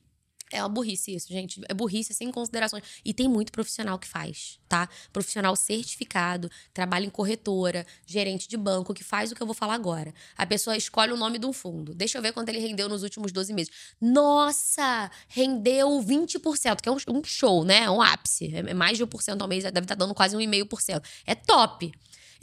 é 0.52 0.62
uma 0.62 0.70
burrice 0.70 1.16
isso, 1.16 1.28
gente. 1.28 1.60
É 1.68 1.74
burrice 1.74 2.14
sem 2.14 2.32
considerações. 2.32 2.84
E 3.04 3.14
tem 3.14 3.28
muito 3.28 3.52
profissional 3.52 3.98
que 3.98 4.08
faz, 4.08 4.60
tá? 4.70 4.88
Profissional 5.12 5.56
certificado, 5.56 6.50
trabalha 6.74 7.06
em 7.06 7.10
corretora, 7.10 7.86
gerente 8.06 8.48
de 8.48 8.56
banco, 8.56 8.94
que 8.94 9.04
faz 9.04 9.32
o 9.32 9.36
que 9.36 9.42
eu 9.42 9.48
vou 9.48 9.56
falar 9.56 9.74
agora. 9.74 10.14
A 10.38 10.46
pessoa 10.46 10.78
escolhe 10.78 11.12
o 11.12 11.18
nome 11.18 11.40
de 11.40 11.46
um 11.46 11.54
fundo. 11.54 11.96
Deixa 11.96 12.18
eu 12.18 12.22
ver 12.22 12.32
quanto 12.32 12.50
ele 12.50 12.60
rendeu 12.60 12.88
nos 12.88 13.02
últimos 13.02 13.32
12 13.32 13.54
meses. 13.54 13.74
Nossa! 14.00 15.10
Rendeu 15.28 15.90
20%, 16.00 16.82
que 16.82 16.90
é 16.90 16.92
um 16.92 17.24
show, 17.24 17.64
né? 17.64 17.84
É 17.84 17.90
um 17.90 18.02
ápice. 18.02 18.54
É 18.54 18.74
mais 18.74 18.98
de 18.98 19.06
1% 19.06 19.42
ao 19.42 19.48
mês, 19.48 19.64
deve 19.64 19.80
estar 19.80 19.96
tá 19.96 20.06
dando 20.06 20.14
quase 20.14 20.38
1,5%. 20.38 21.04
É 21.26 21.34
top! 21.34 21.92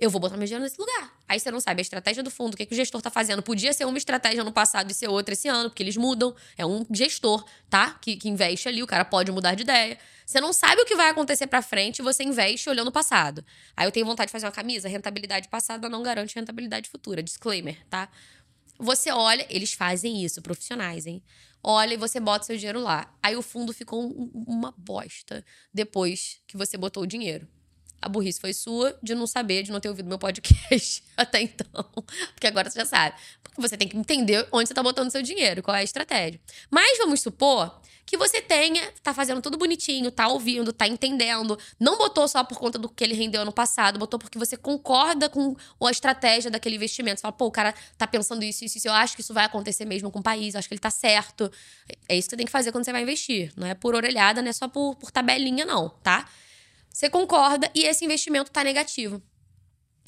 Eu 0.02 0.10
vou 0.10 0.20
botar 0.20 0.36
meu 0.36 0.44
dinheiro 0.44 0.64
nesse 0.64 0.80
lugar. 0.80 1.16
Aí 1.28 1.38
você 1.38 1.48
não 1.48 1.60
sabe 1.60 1.80
a 1.80 1.82
estratégia 1.82 2.24
do 2.24 2.30
fundo, 2.30 2.54
o 2.54 2.56
que, 2.56 2.66
que 2.66 2.74
o 2.74 2.76
gestor 2.76 3.00
tá 3.00 3.08
fazendo. 3.08 3.40
Podia 3.40 3.72
ser 3.72 3.84
uma 3.84 3.96
estratégia 3.96 4.42
no 4.42 4.50
passado 4.50 4.90
e 4.90 4.94
ser 4.94 5.08
outra 5.08 5.32
esse 5.32 5.46
ano, 5.46 5.70
porque 5.70 5.80
eles 5.80 5.96
mudam. 5.96 6.34
É 6.58 6.66
um 6.66 6.84
gestor, 6.90 7.44
tá? 7.70 7.94
Que, 8.00 8.16
que 8.16 8.28
investe 8.28 8.68
ali, 8.68 8.82
o 8.82 8.86
cara 8.86 9.04
pode 9.04 9.30
mudar 9.30 9.54
de 9.54 9.62
ideia. 9.62 9.96
Você 10.26 10.40
não 10.40 10.52
sabe 10.52 10.82
o 10.82 10.84
que 10.84 10.96
vai 10.96 11.08
acontecer 11.08 11.46
para 11.46 11.62
frente, 11.62 12.02
você 12.02 12.24
investe 12.24 12.68
olhando 12.68 12.88
o 12.88 12.92
passado. 12.92 13.44
Aí 13.76 13.86
eu 13.86 13.92
tenho 13.92 14.04
vontade 14.04 14.26
de 14.26 14.32
fazer 14.32 14.46
uma 14.46 14.52
camisa, 14.52 14.88
rentabilidade 14.88 15.48
passada 15.48 15.88
não 15.88 16.02
garante 16.02 16.34
rentabilidade 16.34 16.90
futura. 16.90 17.22
Disclaimer, 17.22 17.78
tá? 17.88 18.08
Você 18.80 19.12
olha, 19.12 19.46
eles 19.48 19.72
fazem 19.72 20.24
isso, 20.24 20.42
profissionais, 20.42 21.06
hein? 21.06 21.22
Olha 21.62 21.94
e 21.94 21.96
você 21.96 22.18
bota 22.18 22.44
seu 22.44 22.56
dinheiro 22.56 22.80
lá. 22.80 23.14
Aí 23.22 23.36
o 23.36 23.42
fundo 23.42 23.72
ficou 23.72 24.04
um, 24.04 24.32
uma 24.48 24.74
bosta 24.76 25.44
depois 25.72 26.40
que 26.48 26.56
você 26.56 26.76
botou 26.76 27.04
o 27.04 27.06
dinheiro. 27.06 27.46
A 28.02 28.08
burrice 28.08 28.40
foi 28.40 28.52
sua 28.52 28.98
de 29.02 29.14
não 29.14 29.26
saber, 29.26 29.62
de 29.62 29.70
não 29.70 29.78
ter 29.78 29.88
ouvido 29.88 30.08
meu 30.08 30.18
podcast 30.18 31.04
até 31.16 31.40
então. 31.40 31.84
Porque 32.34 32.48
agora 32.48 32.68
você 32.68 32.80
já 32.80 32.84
sabe. 32.84 33.16
Porque 33.42 33.60
você 33.60 33.76
tem 33.76 33.86
que 33.86 33.96
entender 33.96 34.46
onde 34.50 34.66
você 34.66 34.72
está 34.72 34.82
botando 34.82 35.10
seu 35.10 35.22
dinheiro, 35.22 35.62
qual 35.62 35.76
é 35.76 35.80
a 35.80 35.84
estratégia. 35.84 36.40
Mas 36.68 36.98
vamos 36.98 37.20
supor 37.20 37.80
que 38.04 38.16
você 38.16 38.42
tenha, 38.42 38.92
tá 39.02 39.14
fazendo 39.14 39.40
tudo 39.40 39.56
bonitinho, 39.56 40.10
tá 40.10 40.28
ouvindo, 40.28 40.72
tá 40.72 40.86
entendendo. 40.86 41.58
Não 41.80 41.96
botou 41.96 42.26
só 42.28 42.44
por 42.44 42.58
conta 42.58 42.78
do 42.78 42.88
que 42.88 43.02
ele 43.02 43.14
rendeu 43.14 43.40
ano 43.40 43.52
passado, 43.52 43.98
botou 43.98 44.18
porque 44.18 44.38
você 44.38 44.56
concorda 44.56 45.30
com 45.30 45.56
a 45.80 45.90
estratégia 45.90 46.50
daquele 46.50 46.76
investimento. 46.76 47.20
Você 47.20 47.22
fala, 47.22 47.32
pô, 47.32 47.46
o 47.46 47.50
cara 47.50 47.74
tá 47.96 48.06
pensando 48.06 48.44
isso, 48.44 48.64
isso, 48.64 48.78
isso. 48.78 48.88
Eu 48.88 48.92
acho 48.92 49.14
que 49.14 49.22
isso 49.22 49.32
vai 49.32 49.44
acontecer 49.44 49.84
mesmo 49.84 50.10
com 50.10 50.18
o 50.18 50.22
país, 50.22 50.54
eu 50.54 50.58
acho 50.58 50.68
que 50.68 50.74
ele 50.74 50.80
tá 50.80 50.90
certo. 50.90 51.50
É 52.08 52.16
isso 52.16 52.28
que 52.28 52.32
você 52.32 52.36
tem 52.36 52.46
que 52.46 52.52
fazer 52.52 52.72
quando 52.72 52.84
você 52.84 52.92
vai 52.92 53.02
investir. 53.02 53.52
Não 53.56 53.66
é 53.66 53.74
por 53.74 53.94
orelhada, 53.94 54.42
não 54.42 54.50
é 54.50 54.52
só 54.52 54.68
por, 54.68 54.96
por 54.96 55.10
tabelinha, 55.10 55.64
não, 55.64 55.88
tá? 56.02 56.28
Você 56.92 57.08
concorda 57.08 57.70
e 57.74 57.84
esse 57.84 58.04
investimento 58.04 58.50
está 58.50 58.62
negativo. 58.62 59.22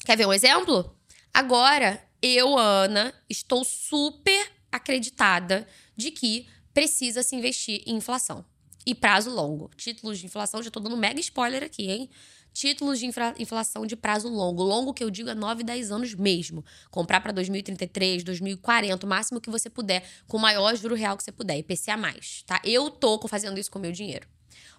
Quer 0.05 0.17
ver 0.17 0.27
um 0.27 0.33
exemplo? 0.33 0.95
Agora, 1.33 2.01
eu, 2.21 2.57
Ana, 2.57 3.13
estou 3.29 3.63
super 3.63 4.51
acreditada 4.71 5.67
de 5.95 6.11
que 6.11 6.47
precisa 6.73 7.23
se 7.23 7.35
investir 7.35 7.81
em 7.85 7.95
inflação. 7.95 8.45
E 8.85 8.93
prazo 8.93 9.31
longo. 9.31 9.71
Títulos 9.75 10.19
de 10.19 10.27
inflação, 10.27 10.61
já 10.61 10.67
estou 10.67 10.81
dando 10.81 10.95
mega 10.95 11.19
spoiler 11.19 11.63
aqui, 11.63 11.89
hein? 11.89 12.09
Títulos 12.53 12.99
de 12.99 13.05
inflação 13.39 13.85
de 13.85 13.95
prazo 13.95 14.29
longo. 14.29 14.63
Longo 14.63 14.93
que 14.93 15.03
eu 15.03 15.09
digo 15.09 15.29
é 15.29 15.35
9, 15.35 15.63
10 15.63 15.91
anos 15.91 16.13
mesmo. 16.13 16.63
Comprar 16.91 17.19
para 17.19 17.31
2033, 17.31 18.23
2040, 18.23 19.05
o 19.05 19.09
máximo 19.09 19.41
que 19.41 19.49
você 19.49 19.69
puder, 19.69 20.07
com 20.27 20.37
o 20.37 20.39
maior 20.39 20.75
juro 20.75 20.95
real 20.95 21.17
que 21.17 21.23
você 21.23 21.31
puder, 21.31 21.57
IPCA+, 21.57 21.97
tá? 22.45 22.61
Eu 22.63 22.91
tô 22.91 23.19
fazendo 23.27 23.59
isso 23.59 23.71
com 23.71 23.79
o 23.79 23.81
meu 23.81 23.91
dinheiro. 23.91 24.27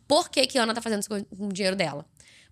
Por 0.06 0.28
que, 0.28 0.46
que 0.46 0.58
a 0.58 0.62
Ana 0.62 0.75
tá 0.75 0.80
fazendo 0.80 1.00
isso 1.00 1.08
com 1.08 1.46
o 1.48 1.52
dinheiro 1.52 1.76
dela? 1.76 2.06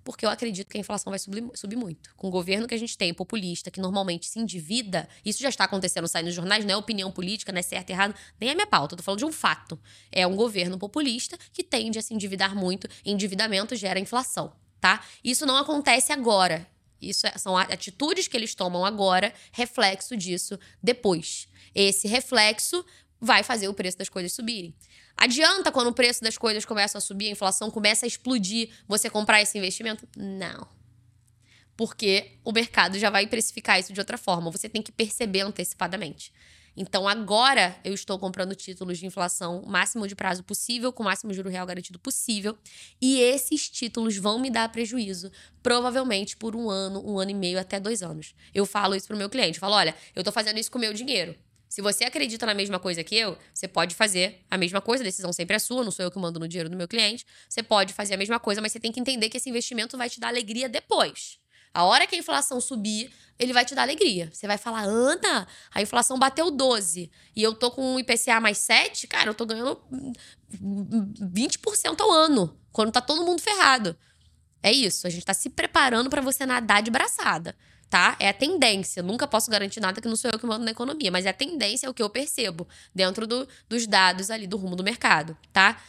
Porque 0.04 0.26
eu 0.26 0.28
acredito 0.28 0.68
que 0.68 0.76
a 0.76 0.80
inflação 0.80 1.10
vai 1.10 1.18
subir, 1.18 1.42
subir 1.54 1.76
muito. 1.76 2.14
Com 2.14 2.28
o 2.28 2.30
governo 2.30 2.68
que 2.68 2.74
a 2.74 2.78
gente 2.78 2.96
tem, 2.96 3.14
populista, 3.14 3.70
que 3.70 3.80
normalmente 3.80 4.26
se 4.26 4.38
endivida, 4.38 5.08
isso 5.24 5.42
já 5.42 5.48
está 5.48 5.64
acontecendo, 5.64 6.06
sai 6.06 6.22
nos 6.22 6.34
jornais, 6.34 6.64
não 6.64 6.74
é 6.74 6.76
opinião 6.76 7.10
política, 7.10 7.50
não 7.50 7.58
é 7.58 7.62
certo, 7.62 7.88
errado, 7.88 8.14
nem 8.38 8.50
é 8.50 8.54
minha 8.54 8.66
pauta, 8.66 8.94
eu 8.94 8.98
tô 8.98 9.02
falando 9.02 9.20
de 9.20 9.24
um 9.24 9.32
fato. 9.32 9.80
É 10.12 10.26
um 10.26 10.36
governo 10.36 10.78
populista 10.78 11.38
que 11.52 11.64
tende 11.64 11.98
a 11.98 12.02
se 12.02 12.12
endividar 12.12 12.54
muito, 12.54 12.86
endividamento 13.04 13.74
gera 13.74 13.98
inflação, 13.98 14.52
tá? 14.78 15.02
Isso 15.24 15.46
não 15.46 15.56
acontece 15.56 16.12
agora. 16.12 16.68
Isso 17.00 17.26
é, 17.26 17.36
são 17.38 17.56
atitudes 17.56 18.28
que 18.28 18.36
eles 18.36 18.54
tomam 18.54 18.84
agora, 18.84 19.32
reflexo 19.52 20.16
disso 20.16 20.58
depois. 20.82 21.48
Esse 21.74 22.06
reflexo 22.08 22.84
vai 23.20 23.42
fazer 23.42 23.68
o 23.68 23.74
preço 23.74 23.96
das 23.96 24.08
coisas 24.08 24.32
subirem. 24.32 24.74
Adianta 25.16 25.70
quando 25.70 25.88
o 25.88 25.94
preço 25.94 26.22
das 26.22 26.36
coisas 26.36 26.64
começa 26.64 26.98
a 26.98 27.00
subir, 27.00 27.28
a 27.28 27.30
inflação 27.30 27.70
começa 27.70 28.04
a 28.04 28.08
explodir, 28.08 28.70
você 28.86 29.08
comprar 29.08 29.40
esse 29.40 29.56
investimento? 29.56 30.08
Não. 30.16 30.66
Porque 31.76 32.38
o 32.44 32.52
mercado 32.52 32.98
já 32.98 33.10
vai 33.10 33.26
precificar 33.26 33.78
isso 33.78 33.92
de 33.92 34.00
outra 34.00 34.18
forma. 34.18 34.50
Você 34.50 34.68
tem 34.68 34.82
que 34.82 34.92
perceber 34.92 35.40
antecipadamente. 35.40 36.32
Então, 36.76 37.06
agora 37.06 37.76
eu 37.84 37.94
estou 37.94 38.18
comprando 38.18 38.54
títulos 38.54 38.98
de 38.98 39.06
inflação 39.06 39.62
máximo 39.64 40.08
de 40.08 40.16
prazo 40.16 40.42
possível, 40.42 40.92
com 40.92 41.04
máximo 41.04 41.32
juro 41.32 41.48
real 41.48 41.66
garantido 41.66 41.98
possível. 42.00 42.58
E 43.00 43.20
esses 43.20 43.68
títulos 43.68 44.16
vão 44.16 44.40
me 44.40 44.50
dar 44.50 44.68
prejuízo, 44.70 45.30
provavelmente 45.62 46.36
por 46.36 46.56
um 46.56 46.68
ano, 46.68 47.00
um 47.08 47.18
ano 47.18 47.30
e 47.30 47.34
meio, 47.34 47.60
até 47.60 47.78
dois 47.78 48.02
anos. 48.02 48.34
Eu 48.52 48.66
falo 48.66 48.96
isso 48.96 49.06
para 49.06 49.14
o 49.14 49.18
meu 49.18 49.30
cliente. 49.30 49.58
Eu 49.58 49.60
falo: 49.60 49.74
olha, 49.74 49.94
eu 50.14 50.20
estou 50.20 50.32
fazendo 50.32 50.58
isso 50.58 50.70
com 50.70 50.78
o 50.78 50.80
meu 50.80 50.92
dinheiro. 50.92 51.36
Se 51.74 51.82
você 51.82 52.04
acredita 52.04 52.46
na 52.46 52.54
mesma 52.54 52.78
coisa 52.78 53.02
que 53.02 53.16
eu, 53.16 53.36
você 53.52 53.66
pode 53.66 53.96
fazer 53.96 54.46
a 54.48 54.56
mesma 54.56 54.80
coisa, 54.80 55.02
a 55.02 55.06
decisão 55.06 55.32
sempre 55.32 55.56
é 55.56 55.58
sua, 55.58 55.82
não 55.82 55.90
sou 55.90 56.04
eu 56.04 56.10
que 56.12 56.16
mando 56.16 56.38
no 56.38 56.46
dinheiro 56.46 56.70
do 56.70 56.76
meu 56.76 56.86
cliente. 56.86 57.26
Você 57.48 57.64
pode 57.64 57.92
fazer 57.92 58.14
a 58.14 58.16
mesma 58.16 58.38
coisa, 58.38 58.60
mas 58.60 58.70
você 58.70 58.78
tem 58.78 58.92
que 58.92 59.00
entender 59.00 59.28
que 59.28 59.38
esse 59.38 59.50
investimento 59.50 59.98
vai 59.98 60.08
te 60.08 60.20
dar 60.20 60.28
alegria 60.28 60.68
depois. 60.68 61.40
A 61.74 61.82
hora 61.82 62.06
que 62.06 62.14
a 62.14 62.18
inflação 62.18 62.60
subir, 62.60 63.10
ele 63.40 63.52
vai 63.52 63.64
te 63.64 63.74
dar 63.74 63.82
alegria. 63.82 64.30
Você 64.32 64.46
vai 64.46 64.56
falar, 64.56 64.82
Ana, 64.82 65.48
a 65.74 65.82
inflação 65.82 66.16
bateu 66.16 66.48
12 66.48 67.10
e 67.34 67.42
eu 67.42 67.52
tô 67.52 67.72
com 67.72 67.94
um 67.94 67.98
IPCA 67.98 68.38
mais 68.40 68.58
7, 68.58 69.08
cara, 69.08 69.30
eu 69.30 69.34
tô 69.34 69.44
ganhando 69.44 69.82
20% 70.52 72.00
ao 72.00 72.12
ano, 72.12 72.56
quando 72.70 72.92
tá 72.92 73.00
todo 73.00 73.26
mundo 73.26 73.42
ferrado. 73.42 73.98
É 74.62 74.70
isso, 74.70 75.08
a 75.08 75.10
gente 75.10 75.26
tá 75.26 75.34
se 75.34 75.50
preparando 75.50 76.08
para 76.08 76.22
você 76.22 76.46
nadar 76.46 76.84
de 76.84 76.90
braçada 76.92 77.56
tá? 77.94 78.16
É 78.18 78.28
a 78.28 78.34
tendência. 78.34 79.04
Nunca 79.04 79.24
posso 79.24 79.48
garantir 79.48 79.78
nada 79.78 80.00
que 80.00 80.08
não 80.08 80.16
sou 80.16 80.28
eu 80.28 80.36
que 80.36 80.44
mando 80.44 80.64
na 80.64 80.72
economia, 80.72 81.12
mas 81.12 81.26
é 81.26 81.28
a 81.28 81.32
tendência, 81.32 81.86
é 81.86 81.88
o 81.88 81.94
que 81.94 82.02
eu 82.02 82.10
percebo 82.10 82.66
dentro 82.92 83.24
do, 83.24 83.46
dos 83.68 83.86
dados 83.86 84.32
ali 84.32 84.48
do 84.48 84.56
rumo 84.56 84.74
do 84.74 84.82
mercado, 84.82 85.38
tá? 85.52 85.80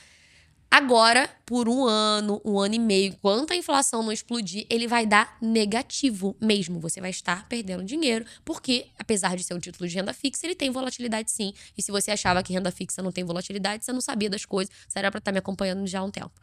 Agora, 0.70 1.28
por 1.48 1.68
um 1.68 1.84
ano, 1.84 2.40
um 2.46 2.60
ano 2.60 2.76
e 2.76 2.80
meio, 2.80 3.14
enquanto 3.14 3.54
a 3.54 3.56
inflação 3.56 4.04
não 4.04 4.12
explodir, 4.12 4.68
ele 4.70 4.88
vai 4.88 5.08
dar 5.08 5.36
negativo 5.42 6.38
mesmo. 6.40 6.80
Você 6.80 7.02
vai 7.02 7.10
estar 7.10 7.48
perdendo 7.48 7.84
dinheiro, 7.84 8.24
porque, 8.44 8.86
apesar 9.00 9.36
de 9.36 9.44
ser 9.44 9.56
um 9.56 9.60
título 9.60 9.90
de 9.90 9.96
renda 9.96 10.14
fixa, 10.14 10.46
ele 10.46 10.54
tem 10.54 10.70
volatilidade 10.70 11.32
sim. 11.32 11.54
E 11.76 11.82
se 11.82 11.92
você 11.92 12.12
achava 12.12 12.44
que 12.44 12.54
renda 12.54 12.70
fixa 12.70 13.02
não 13.02 13.12
tem 13.12 13.24
volatilidade, 13.24 13.84
você 13.84 13.92
não 13.92 14.02
sabia 14.02 14.30
das 14.30 14.46
coisas, 14.46 14.72
você 14.88 15.00
era 15.00 15.10
para 15.10 15.18
estar 15.18 15.32
tá 15.32 15.34
me 15.34 15.40
acompanhando 15.40 15.88
já 15.88 16.02
há 16.02 16.04
um 16.04 16.12
tempo. 16.12 16.40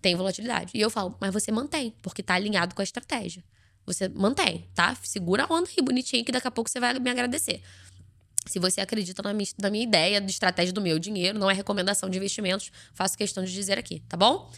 Tem 0.00 0.14
volatilidade. 0.14 0.72
E 0.74 0.80
eu 0.80 0.88
falo, 0.88 1.14
mas 1.20 1.34
você 1.34 1.52
mantém, 1.52 1.92
porque 2.00 2.22
está 2.22 2.32
alinhado 2.32 2.74
com 2.74 2.80
a 2.80 2.84
estratégia. 2.84 3.44
Você 3.86 4.08
mantém, 4.08 4.68
tá? 4.74 4.96
Segura 5.02 5.44
a 5.44 5.52
onda 5.52 5.68
aí 5.70 5.82
bonitinho 5.82 6.24
que 6.24 6.32
daqui 6.32 6.48
a 6.48 6.50
pouco 6.50 6.68
você 6.68 6.80
vai 6.80 6.98
me 6.98 7.08
agradecer. 7.08 7.62
Se 8.46 8.58
você 8.58 8.80
acredita 8.80 9.22
na 9.22 9.32
minha, 9.32 9.48
na 9.60 9.70
minha 9.70 9.84
ideia 9.84 10.20
de 10.20 10.30
estratégia 10.30 10.72
do 10.72 10.80
meu 10.80 10.98
dinheiro, 10.98 11.38
não 11.38 11.50
é 11.50 11.54
recomendação 11.54 12.08
de 12.10 12.16
investimentos, 12.16 12.70
faço 12.94 13.16
questão 13.16 13.44
de 13.44 13.52
dizer 13.52 13.78
aqui, 13.78 14.00
tá 14.08 14.16
bom? 14.16 14.50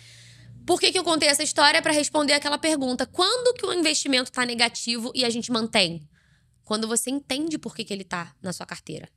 Por 0.66 0.78
que, 0.78 0.92
que 0.92 0.98
eu 0.98 1.04
contei 1.04 1.28
essa 1.28 1.42
história? 1.42 1.80
Para 1.80 1.92
responder 1.92 2.34
aquela 2.34 2.58
pergunta: 2.58 3.06
quando 3.06 3.54
que 3.54 3.64
o 3.64 3.72
investimento 3.72 4.30
está 4.30 4.44
negativo 4.44 5.10
e 5.14 5.24
a 5.24 5.30
gente 5.30 5.50
mantém? 5.50 6.06
Quando 6.64 6.86
você 6.86 7.08
entende 7.08 7.56
por 7.56 7.74
que, 7.74 7.84
que 7.84 7.92
ele 7.92 8.02
está 8.02 8.34
na 8.42 8.52
sua 8.52 8.66
carteira. 8.66 9.08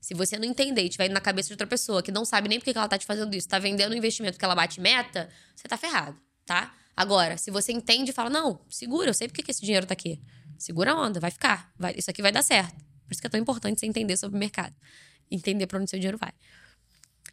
Se 0.00 0.14
você 0.14 0.38
não 0.38 0.44
entender 0.44 0.82
e 0.82 0.84
estiver 0.84 1.06
indo 1.06 1.14
na 1.14 1.20
cabeça 1.20 1.48
de 1.48 1.54
outra 1.54 1.66
pessoa 1.66 2.00
que 2.00 2.12
não 2.12 2.24
sabe 2.24 2.48
nem 2.48 2.60
por 2.60 2.64
que, 2.64 2.72
que 2.72 2.78
ela 2.78 2.86
está 2.86 2.96
te 2.96 3.04
fazendo 3.04 3.34
isso, 3.34 3.48
está 3.48 3.58
vendendo 3.58 3.92
um 3.92 3.96
investimento 3.96 4.38
que 4.38 4.44
ela 4.44 4.54
bate 4.54 4.80
meta, 4.80 5.28
você 5.56 5.66
está 5.66 5.76
ferrado, 5.76 6.16
tá? 6.46 6.72
Agora, 6.98 7.38
se 7.38 7.48
você 7.48 7.70
entende 7.70 8.10
e 8.10 8.12
fala, 8.12 8.28
não, 8.28 8.60
segura, 8.68 9.08
eu 9.08 9.14
sei 9.14 9.28
porque 9.28 9.40
que 9.40 9.52
esse 9.52 9.60
dinheiro 9.60 9.86
tá 9.86 9.92
aqui. 9.92 10.20
Segura 10.58 10.90
a 10.90 11.00
onda, 11.00 11.20
vai 11.20 11.30
ficar. 11.30 11.72
Vai, 11.78 11.94
isso 11.96 12.10
aqui 12.10 12.20
vai 12.20 12.32
dar 12.32 12.42
certo. 12.42 12.74
Por 13.06 13.12
isso 13.12 13.20
que 13.20 13.26
é 13.28 13.30
tão 13.30 13.38
importante 13.38 13.78
você 13.78 13.86
entender 13.86 14.16
sobre 14.16 14.36
o 14.36 14.40
mercado. 14.40 14.74
Entender 15.30 15.68
para 15.68 15.78
onde 15.78 15.88
seu 15.88 15.96
dinheiro 16.00 16.18
vai. 16.18 16.32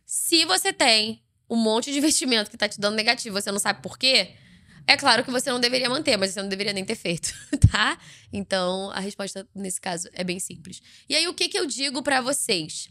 Se 0.05 0.45
você 0.45 0.71
tem 0.71 1.23
um 1.49 1.55
monte 1.55 1.91
de 1.91 1.97
investimento 1.97 2.51
que 2.51 2.57
tá 2.57 2.69
te 2.69 2.79
dando 2.79 2.93
negativo, 2.93 3.41
você 3.41 3.51
não 3.51 3.57
sabe 3.57 3.81
por 3.81 3.97
quê, 3.97 4.35
é 4.85 4.95
claro 4.95 5.23
que 5.23 5.31
você 5.31 5.49
não 5.49 5.59
deveria 5.59 5.89
manter, 5.89 6.15
mas 6.15 6.29
você 6.29 6.43
não 6.43 6.47
deveria 6.47 6.71
nem 6.71 6.85
ter 6.85 6.93
feito, 6.93 7.33
tá? 7.71 7.97
Então, 8.31 8.91
a 8.91 8.99
resposta 8.99 9.47
nesse 9.55 9.81
caso 9.81 10.07
é 10.13 10.23
bem 10.23 10.39
simples. 10.39 10.79
E 11.09 11.15
aí, 11.15 11.27
o 11.27 11.33
que, 11.33 11.49
que 11.49 11.57
eu 11.57 11.65
digo 11.65 12.03
para 12.03 12.21
vocês? 12.21 12.87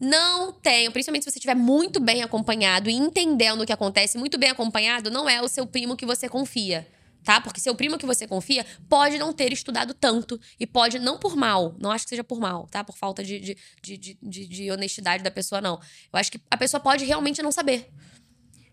Não 0.00 0.52
tenham, 0.52 0.92
principalmente 0.92 1.24
se 1.24 1.30
você 1.30 1.38
estiver 1.38 1.56
muito 1.56 1.98
bem 1.98 2.22
acompanhado 2.22 2.88
e 2.88 2.94
entendendo 2.94 3.62
o 3.62 3.66
que 3.66 3.72
acontece, 3.72 4.16
muito 4.16 4.38
bem 4.38 4.50
acompanhado, 4.50 5.10
não 5.10 5.28
é 5.28 5.42
o 5.42 5.48
seu 5.48 5.66
primo 5.66 5.96
que 5.96 6.06
você 6.06 6.28
confia 6.28 6.86
tá? 7.28 7.42
Porque 7.42 7.60
seu 7.60 7.74
primo 7.74 7.98
que 7.98 8.06
você 8.06 8.26
confia 8.26 8.64
pode 8.88 9.18
não 9.18 9.34
ter 9.34 9.52
estudado 9.52 9.92
tanto 9.92 10.40
e 10.58 10.66
pode, 10.66 10.98
não 10.98 11.18
por 11.18 11.36
mal, 11.36 11.74
não 11.78 11.90
acho 11.90 12.06
que 12.06 12.08
seja 12.08 12.24
por 12.24 12.40
mal, 12.40 12.66
tá? 12.70 12.82
Por 12.82 12.96
falta 12.96 13.22
de, 13.22 13.54
de, 13.82 14.18
de, 14.22 14.46
de 14.46 14.70
honestidade 14.70 15.22
da 15.22 15.30
pessoa, 15.30 15.60
não. 15.60 15.74
Eu 16.10 16.18
acho 16.18 16.32
que 16.32 16.40
a 16.50 16.56
pessoa 16.56 16.80
pode 16.80 17.04
realmente 17.04 17.42
não 17.42 17.52
saber. 17.52 17.92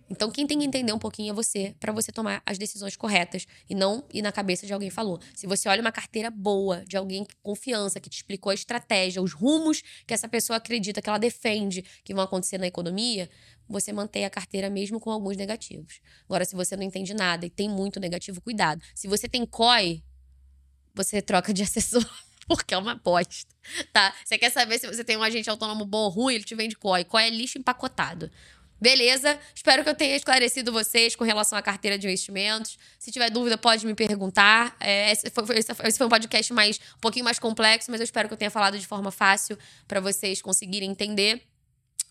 Então, 0.09 0.29
quem 0.29 0.45
tem 0.45 0.59
que 0.59 0.65
entender 0.65 0.93
um 0.93 0.99
pouquinho 0.99 1.31
é 1.31 1.33
você, 1.33 1.75
para 1.79 1.91
você 1.91 2.11
tomar 2.11 2.41
as 2.45 2.57
decisões 2.57 2.95
corretas 2.95 3.47
e 3.67 3.73
não 3.73 4.05
ir 4.13 4.21
na 4.21 4.31
cabeça 4.31 4.65
de 4.65 4.73
alguém 4.73 4.89
falou. 4.89 5.19
Se 5.33 5.47
você 5.47 5.67
olha 5.67 5.81
uma 5.81 5.91
carteira 5.91 6.29
boa 6.29 6.83
de 6.85 6.95
alguém 6.95 7.25
com 7.25 7.33
confiança, 7.41 7.99
que 7.99 8.09
te 8.09 8.17
explicou 8.17 8.51
a 8.51 8.53
estratégia, 8.53 9.21
os 9.21 9.33
rumos 9.33 9.81
que 10.05 10.13
essa 10.13 10.27
pessoa 10.27 10.57
acredita, 10.57 11.01
que 11.01 11.09
ela 11.09 11.17
defende 11.17 11.83
que 12.03 12.13
vão 12.13 12.23
acontecer 12.23 12.59
na 12.59 12.67
economia, 12.67 13.29
você 13.67 13.91
mantém 13.91 14.25
a 14.25 14.29
carteira 14.29 14.69
mesmo 14.69 14.99
com 14.99 15.09
alguns 15.09 15.35
negativos. 15.35 15.99
Agora, 16.25 16.45
se 16.45 16.55
você 16.55 16.75
não 16.75 16.83
entende 16.83 17.13
nada 17.13 17.45
e 17.45 17.49
tem 17.49 17.67
muito 17.67 17.99
negativo, 17.99 18.39
cuidado. 18.41 18.81
Se 18.93 19.07
você 19.07 19.27
tem 19.27 19.43
COI, 19.43 20.03
você 20.93 21.19
troca 21.19 21.51
de 21.51 21.63
assessor. 21.63 22.05
Porque 22.47 22.75
é 22.75 22.77
uma 22.77 22.91
aposta, 22.91 23.51
tá? 23.91 24.13
Você 24.23 24.37
quer 24.37 24.51
saber 24.51 24.77
se 24.77 24.85
você 24.85 25.03
tem 25.03 25.17
um 25.17 25.23
agente 25.23 25.49
autônomo 25.49 25.83
bom 25.83 26.03
ou 26.03 26.09
ruim, 26.09 26.35
ele 26.35 26.43
te 26.43 26.53
vende 26.53 26.75
COI. 26.75 27.03
COI 27.03 27.23
é 27.23 27.29
lixo 27.31 27.57
empacotado 27.57 28.29
Beleza? 28.79 29.39
Espero 29.53 29.83
que 29.83 29.89
eu 29.89 29.95
tenha 29.95 30.15
esclarecido 30.15 30.71
vocês 30.71 31.15
com 31.15 31.23
relação 31.23 31.57
à 31.57 31.61
carteira 31.61 31.97
de 31.97 32.07
investimentos. 32.07 32.77
Se 32.99 33.11
tiver 33.11 33.29
dúvida, 33.29 33.57
pode 33.57 33.85
me 33.85 33.95
perguntar. 33.95 34.75
É, 34.79 35.11
esse, 35.11 35.29
foi, 35.29 35.57
esse 35.57 35.97
foi 35.97 36.07
um 36.07 36.09
podcast 36.09 36.53
mais 36.53 36.79
um 36.97 36.99
pouquinho 36.99 37.25
mais 37.25 37.39
complexo, 37.39 37.89
mas 37.89 37.99
eu 37.99 38.03
espero 38.03 38.27
que 38.27 38.33
eu 38.33 38.37
tenha 38.37 38.51
falado 38.51 38.77
de 38.77 38.85
forma 38.85 39.11
fácil 39.11 39.57
para 39.87 39.99
vocês 39.99 40.41
conseguirem 40.41 40.91
entender. 40.91 41.41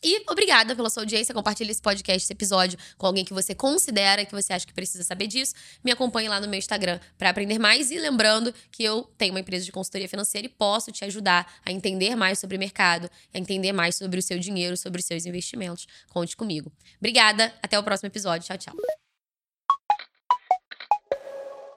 E 0.05 0.23
obrigada 0.29 0.77
pela 0.77 0.90
sua 0.90 1.03
audiência. 1.03 1.33
Compartilhe 1.35 1.71
esse 1.71 1.81
podcast, 1.81 2.23
esse 2.23 2.33
episódio 2.33 2.79
com 2.99 3.07
alguém 3.07 3.25
que 3.25 3.33
você 3.33 3.55
considera 3.55 4.23
que 4.27 4.33
você 4.33 4.53
acha 4.53 4.67
que 4.67 4.75
precisa 4.75 5.03
saber 5.03 5.27
disso. 5.27 5.55
Me 5.83 5.90
acompanhe 5.90 6.29
lá 6.29 6.38
no 6.38 6.47
meu 6.47 6.59
Instagram 6.59 7.01
para 7.17 7.31
aprender 7.31 7.59
mais. 7.59 7.90
E 7.90 7.99
lembrando 7.99 8.53
que 8.71 8.85
eu 8.85 9.11
tenho 9.17 9.33
uma 9.33 9.40
empresa 9.40 9.64
de 9.64 9.73
consultoria 9.73 10.09
financeira 10.09 10.47
e 10.47 10.51
posso 10.51 10.93
te 10.93 11.07
ajudar 11.07 11.51
a 11.64 11.73
entender 11.73 12.14
mais 12.14 12.38
sobre 12.38 12.57
o 12.57 12.61
mercado, 12.61 13.11
a 13.33 13.38
entender 13.38 13.73
mais 13.73 13.97
sobre 13.97 14.21
o 14.21 14.23
seu 14.23 14.38
dinheiro, 14.38 14.77
sobre 14.77 15.01
os 15.01 15.07
seus 15.07 15.25
investimentos. 15.25 15.87
Conte 16.11 16.37
comigo. 16.37 16.71
Obrigada. 16.99 17.55
Até 17.62 17.79
o 17.79 17.83
próximo 17.83 18.09
episódio. 18.09 18.47
Tchau, 18.47 18.59
tchau. 18.59 19.04